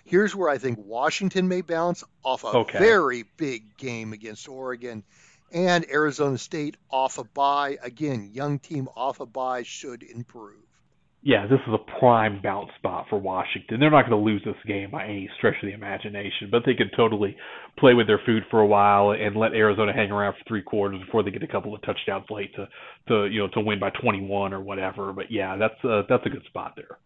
Here's 0.06 0.36
where 0.36 0.50
I 0.50 0.58
think 0.58 0.80
Washington 0.80 1.48
may 1.48 1.62
bounce 1.62 2.04
off 2.24 2.44
a 2.44 2.48
okay. 2.48 2.80
very 2.80 3.24
big 3.38 3.78
game 3.78 4.14
against 4.14 4.48
Oregon 4.48 5.04
and 5.52 5.90
Arizona 5.90 6.38
State 6.38 6.78
off 6.90 7.18
a 7.18 7.24
bye. 7.24 7.78
Again, 7.82 8.32
young 8.34 8.60
team 8.60 8.90
off 8.96 9.20
a 9.20 9.26
bye 9.26 9.64
should 9.64 10.04
improve. 10.04 10.63
Yeah, 11.26 11.48
this 11.48 11.62
is 11.66 11.74
a 11.74 12.00
prime 12.00 12.42
bounce 12.44 12.70
spot 12.78 13.06
for 13.10 13.18
Washington. 13.18 13.80
They're 13.80 13.90
not 13.90 14.10
going 14.10 14.22
to 14.22 14.26
lose 14.26 14.42
this 14.44 14.58
game 14.68 14.92
by 14.92 15.06
any 15.06 15.30
stretch 15.38 15.56
of 15.64 15.68
the 15.68 15.74
imagination, 15.74 16.50
but 16.52 16.64
they 16.66 16.74
could 16.74 16.92
totally 16.98 17.38
play 17.80 17.94
with 17.94 18.08
their 18.08 18.20
food 18.26 18.44
for 18.52 18.60
a 18.60 18.68
while 18.68 19.12
and 19.12 19.34
let 19.38 19.54
Arizona 19.54 19.94
hang 19.94 20.12
around 20.12 20.34
for 20.34 20.44
three 20.50 20.62
quarters 20.62 21.00
before 21.00 21.24
they 21.24 21.32
get 21.32 21.42
a 21.42 21.48
couple 21.48 21.74
of 21.74 21.82
touchdowns 21.84 22.26
late 22.30 22.54
to 22.56 22.68
to 23.08 23.26
you 23.28 23.40
know 23.40 23.48
to 23.54 23.62
win 23.62 23.80
by 23.80 23.90
21 23.90 24.54
or 24.54 24.60
whatever. 24.60 25.14
But 25.14 25.32
yeah, 25.32 25.56
that's 25.56 25.82
a, 25.86 26.04
that's 26.10 26.26
a 26.26 26.30
good 26.30 26.44
spot 26.44 26.74
there. 26.76 27.00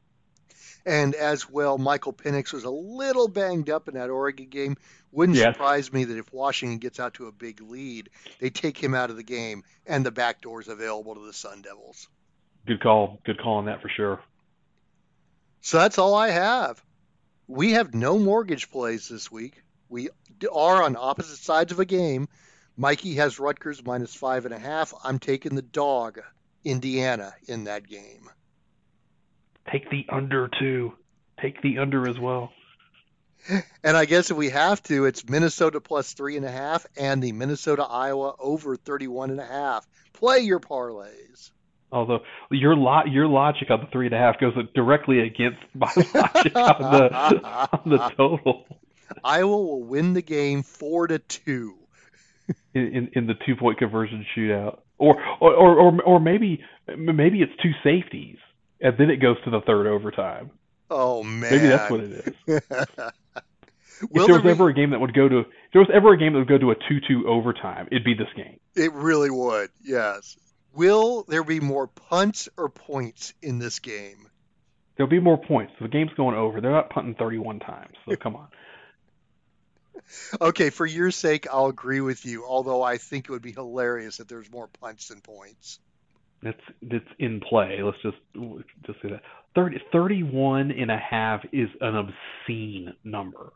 And 0.83 1.13
as 1.13 1.47
well, 1.47 1.77
Michael 1.77 2.13
Penix 2.13 2.51
was 2.51 2.63
a 2.63 2.71
little 2.71 3.27
banged 3.27 3.69
up 3.69 3.87
in 3.87 3.93
that 3.93 4.09
Oregon 4.09 4.47
game. 4.47 4.77
Wouldn't 5.11 5.37
yes. 5.37 5.53
surprise 5.53 5.93
me 5.93 6.05
that 6.05 6.17
if 6.17 6.33
Washington 6.33 6.79
gets 6.79 6.99
out 6.99 7.15
to 7.15 7.27
a 7.27 7.31
big 7.31 7.61
lead, 7.61 8.09
they 8.39 8.49
take 8.49 8.81
him 8.81 8.95
out 8.95 9.11
of 9.11 9.15
the 9.15 9.23
game 9.23 9.63
and 9.85 10.03
the 10.03 10.11
back 10.11 10.41
door's 10.41 10.69
available 10.69 11.13
to 11.13 11.25
the 11.25 11.33
Sun 11.33 11.61
Devils. 11.61 12.07
Good 12.67 12.81
call. 12.81 13.19
Good 13.25 13.39
call 13.39 13.55
on 13.57 13.65
that 13.65 13.81
for 13.81 13.89
sure. 13.89 14.19
So 15.61 15.77
that's 15.77 15.97
all 15.97 16.13
I 16.13 16.29
have. 16.29 16.83
We 17.47 17.71
have 17.71 17.93
no 17.93 18.19
mortgage 18.19 18.69
plays 18.69 19.07
this 19.07 19.31
week. 19.31 19.63
We 19.89 20.09
are 20.53 20.83
on 20.83 20.97
opposite 20.97 21.37
sides 21.37 21.71
of 21.71 21.79
a 21.79 21.85
game. 21.85 22.27
Mikey 22.75 23.15
has 23.15 23.39
Rutgers 23.39 23.83
minus 23.83 24.13
five 24.13 24.45
and 24.45 24.53
a 24.53 24.59
half. 24.59 24.93
I'm 25.03 25.17
taking 25.17 25.55
the 25.55 25.61
dog, 25.61 26.19
Indiana, 26.63 27.33
in 27.47 27.63
that 27.63 27.87
game. 27.87 28.29
Take 29.71 29.89
the 29.89 30.05
under 30.09 30.49
too. 30.59 30.93
Take 31.41 31.61
the 31.61 31.79
under 31.79 32.07
as 32.07 32.19
well. 32.19 32.51
And 33.83 33.95
I 33.95 34.05
guess 34.05 34.29
if 34.29 34.35
we 34.35 34.49
have 34.49 34.83
to, 34.83 35.05
it's 35.05 35.27
Minnesota 35.27 35.79
plus 35.79 36.11
three 36.11 36.35
and 36.35 36.45
a 36.45 36.51
half 36.51 36.85
and 36.97 37.23
the 37.23 37.31
Minnesota 37.31 37.83
Iowa 37.83 38.35
over 38.39 38.75
31 38.75 39.31
and 39.31 39.39
a 39.39 39.45
half. 39.45 39.87
Play 40.11 40.39
your 40.39 40.59
parlays. 40.59 41.51
Although 41.91 42.19
your 42.51 42.75
lo- 42.75 43.05
your 43.05 43.27
logic 43.27 43.69
on 43.71 43.79
the 43.79 43.87
three 43.91 44.07
and 44.07 44.15
a 44.15 44.17
half 44.17 44.39
goes 44.39 44.53
directly 44.75 45.19
against 45.19 45.59
my 45.73 45.91
logic 45.95 46.55
on 46.55 46.91
the 46.91 47.15
on 47.15 47.89
the 47.89 47.97
total. 48.17 48.65
Iowa 49.23 49.55
will 49.55 49.83
win 49.83 50.13
the 50.13 50.21
game 50.21 50.63
four 50.63 51.07
to 51.07 51.19
two. 51.19 51.75
In, 52.73 52.81
in, 52.81 53.09
in 53.13 53.27
the 53.27 53.33
two 53.45 53.55
point 53.55 53.77
conversion 53.77 54.25
shootout, 54.35 54.79
or 54.97 55.21
or 55.39 55.53
or 55.53 56.01
or 56.01 56.19
maybe 56.19 56.63
maybe 56.97 57.41
it's 57.41 57.51
two 57.61 57.71
safeties, 57.83 58.37
and 58.79 58.95
then 58.97 59.09
it 59.09 59.17
goes 59.17 59.37
to 59.43 59.49
the 59.49 59.61
third 59.61 59.87
overtime. 59.87 60.51
Oh 60.89 61.23
man, 61.23 61.51
maybe 61.51 61.67
that's 61.67 61.91
what 61.91 61.99
it 62.01 62.11
is. 62.11 62.33
if 64.01 64.27
there 64.27 64.35
was 64.35 64.45
ever 64.45 64.69
a 64.69 64.73
game 64.73 64.91
that 64.91 64.99
would 64.99 65.13
go 65.13 65.27
to, 65.27 65.39
if 65.39 65.47
there 65.73 65.81
was 65.81 65.91
ever 65.93 66.13
a 66.13 66.17
game 66.17 66.33
that 66.33 66.39
would 66.39 66.47
go 66.47 66.57
to 66.57 66.71
a 66.71 66.75
two-two 66.87 67.27
overtime, 67.27 67.87
it'd 67.91 68.05
be 68.05 68.13
this 68.13 68.31
game. 68.35 68.59
It 68.75 68.93
really 68.93 69.29
would. 69.29 69.69
Yes. 69.83 70.37
Will 70.77 71.23
there 71.23 71.43
be 71.43 71.59
more 71.59 71.87
punts 71.87 72.49
or 72.55 72.69
points 72.69 73.33
in 73.41 73.57
this 73.57 73.79
game? 73.79 74.29
There'll 74.95 75.09
be 75.09 75.19
more 75.19 75.37
points. 75.37 75.73
The 75.81 75.87
game's 75.87 76.13
going 76.15 76.35
over. 76.35 76.61
They're 76.61 76.69
not 76.69 76.91
punting 76.91 77.15
31 77.15 77.59
times, 77.61 77.95
so 78.07 78.15
come 78.21 78.35
on. 78.35 78.47
Okay, 80.39 80.69
for 80.69 80.85
your 80.85 81.09
sake, 81.09 81.47
I'll 81.51 81.65
agree 81.65 81.99
with 81.99 82.27
you. 82.27 82.45
Although 82.45 82.83
I 82.83 82.97
think 82.97 83.25
it 83.25 83.31
would 83.31 83.41
be 83.41 83.53
hilarious 83.53 84.19
if 84.19 84.27
there's 84.27 84.51
more 84.51 84.67
punts 84.67 85.07
than 85.07 85.19
points. 85.19 85.79
That's 86.43 86.61
that's 86.83 87.09
in 87.17 87.39
play. 87.39 87.81
Let's 87.81 87.97
just 88.03 88.17
just 88.85 89.01
say 89.01 89.09
that 89.09 89.23
30, 89.55 89.81
31 89.91 90.69
and 90.69 90.91
a 90.91 90.97
half 90.97 91.43
is 91.51 91.69
an 91.81 91.95
obscene 91.95 92.93
number. 93.03 93.51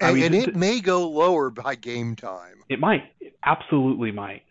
And, 0.00 0.10
I 0.10 0.14
mean, 0.14 0.24
and 0.24 0.34
it, 0.34 0.48
it 0.48 0.56
may 0.56 0.80
go 0.80 1.10
lower 1.10 1.50
by 1.50 1.74
game 1.74 2.16
time. 2.16 2.62
It 2.70 2.80
might. 2.80 3.04
It 3.20 3.36
absolutely 3.44 4.10
might. 4.10 4.45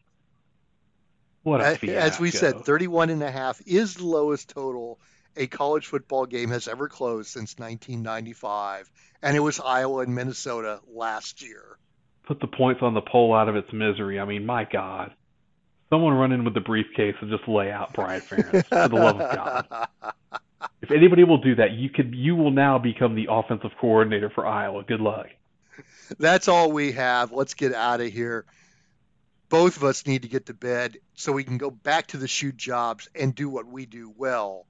What 1.45 1.61
a 1.61 1.75
fiasco. 1.75 1.99
As 1.99 2.19
we 2.19 2.31
said, 2.31 2.65
31 2.65 3.11
and 3.11 3.21
a 3.21 3.29
half 3.29 3.61
is 3.67 3.93
the 3.93 4.05
lowest 4.05 4.49
total 4.49 4.99
a 5.37 5.45
college 5.45 5.85
football 5.85 6.25
game 6.25 6.49
has 6.49 6.67
ever 6.67 6.89
closed 6.89 7.29
since 7.29 7.55
1995, 7.59 8.89
and 9.21 9.37
it 9.37 9.41
was 9.41 9.59
Iowa 9.59 10.01
and 10.01 10.15
Minnesota 10.15 10.79
last 10.91 11.43
year. 11.43 11.77
Put 12.25 12.39
the 12.39 12.47
points 12.47 12.81
on 12.81 12.95
the 12.95 13.01
pole 13.01 13.35
out 13.35 13.47
of 13.47 13.55
its 13.55 13.71
misery. 13.71 14.19
I 14.19 14.25
mean, 14.25 14.43
my 14.43 14.63
God. 14.63 15.11
Someone 15.91 16.13
run 16.13 16.31
in 16.31 16.45
with 16.45 16.55
the 16.55 16.61
briefcase 16.61 17.13
and 17.21 17.29
just 17.29 17.47
lay 17.47 17.69
out 17.71 17.93
Brian 17.93 18.21
Ferentz, 18.21 18.65
for 18.65 18.87
the 18.87 18.95
love 18.95 19.21
of 19.21 19.35
God. 19.35 19.87
If 20.81 20.89
anybody 20.89 21.23
will 21.23 21.37
do 21.37 21.55
that, 21.55 21.73
you 21.73 21.89
could 21.89 22.15
you 22.15 22.35
will 22.35 22.49
now 22.49 22.79
become 22.79 23.13
the 23.13 23.27
offensive 23.29 23.71
coordinator 23.79 24.31
for 24.31 24.47
Iowa. 24.47 24.83
Good 24.83 24.99
luck. 24.99 25.27
That's 26.17 26.47
all 26.47 26.71
we 26.71 26.93
have. 26.93 27.31
Let's 27.31 27.53
get 27.53 27.73
out 27.73 28.01
of 28.01 28.11
here 28.11 28.45
both 29.49 29.77
of 29.77 29.83
us 29.83 30.05
need 30.05 30.23
to 30.23 30.27
get 30.27 30.47
to 30.47 30.53
bed 30.53 30.97
so 31.13 31.31
we 31.31 31.43
can 31.43 31.57
go 31.57 31.69
back 31.69 32.07
to 32.07 32.17
the 32.17 32.27
shoot 32.27 32.57
jobs 32.57 33.09
and 33.15 33.35
do 33.35 33.49
what 33.49 33.67
we 33.67 33.85
do 33.85 34.13
well. 34.15 34.65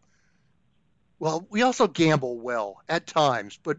Well, 1.19 1.45
we 1.49 1.61
also 1.61 1.87
gamble 1.87 2.39
well 2.39 2.81
at 2.89 3.07
times, 3.07 3.57
but 3.63 3.77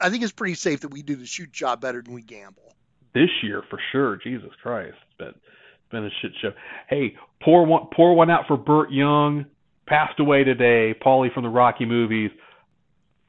I 0.00 0.10
think 0.10 0.22
it's 0.22 0.32
pretty 0.32 0.54
safe 0.54 0.80
that 0.80 0.88
we 0.88 1.02
do 1.02 1.16
the 1.16 1.26
shoot 1.26 1.52
job 1.52 1.80
better 1.80 2.02
than 2.02 2.14
we 2.14 2.22
gamble. 2.22 2.74
This 3.14 3.30
year, 3.42 3.62
for 3.70 3.80
sure. 3.92 4.16
Jesus 4.16 4.50
Christ, 4.62 4.96
but 5.18 5.28
it's 5.28 5.90
been 5.90 6.04
a 6.04 6.10
shit 6.20 6.32
show. 6.42 6.50
Hey, 6.88 7.16
pour 7.42 7.64
one, 7.64 7.86
pour 7.94 8.14
one 8.14 8.30
out 8.30 8.46
for 8.46 8.58
Burt 8.58 8.92
Young. 8.92 9.46
Passed 9.86 10.20
away 10.20 10.44
today. 10.44 10.94
Paulie 11.00 11.32
from 11.32 11.44
the 11.44 11.48
Rocky 11.48 11.86
movies, 11.86 12.30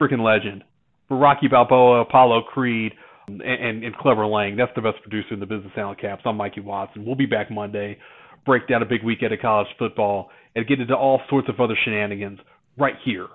freaking 0.01 0.23
legend. 0.23 0.63
For 1.07 1.15
Rocky 1.15 1.47
Balboa, 1.47 2.01
Apollo 2.01 2.41
Creed, 2.51 2.93
and, 3.27 3.41
and, 3.83 3.95
Clubber 3.97 4.25
Lang. 4.25 4.55
That's 4.55 4.71
the 4.75 4.81
best 4.81 5.01
producer 5.01 5.33
in 5.33 5.39
the 5.39 5.45
business, 5.45 5.71
Alan 5.75 5.95
Capps. 5.95 6.21
I'm 6.25 6.37
Mikey 6.37 6.61
Watson. 6.61 7.05
We'll 7.05 7.15
be 7.15 7.25
back 7.25 7.51
Monday, 7.51 7.97
break 8.45 8.67
down 8.67 8.81
a 8.81 8.85
big 8.85 9.03
weekend 9.03 9.33
of 9.33 9.39
college 9.39 9.67
football, 9.77 10.29
and 10.55 10.65
get 10.67 10.79
into 10.79 10.95
all 10.95 11.21
sorts 11.29 11.49
of 11.49 11.59
other 11.59 11.75
shenanigans 11.83 12.39
right 12.77 12.95
here 13.03 13.27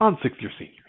on 0.00 0.18
Sixth 0.22 0.40
Year 0.40 0.50
Senior. 0.58 0.83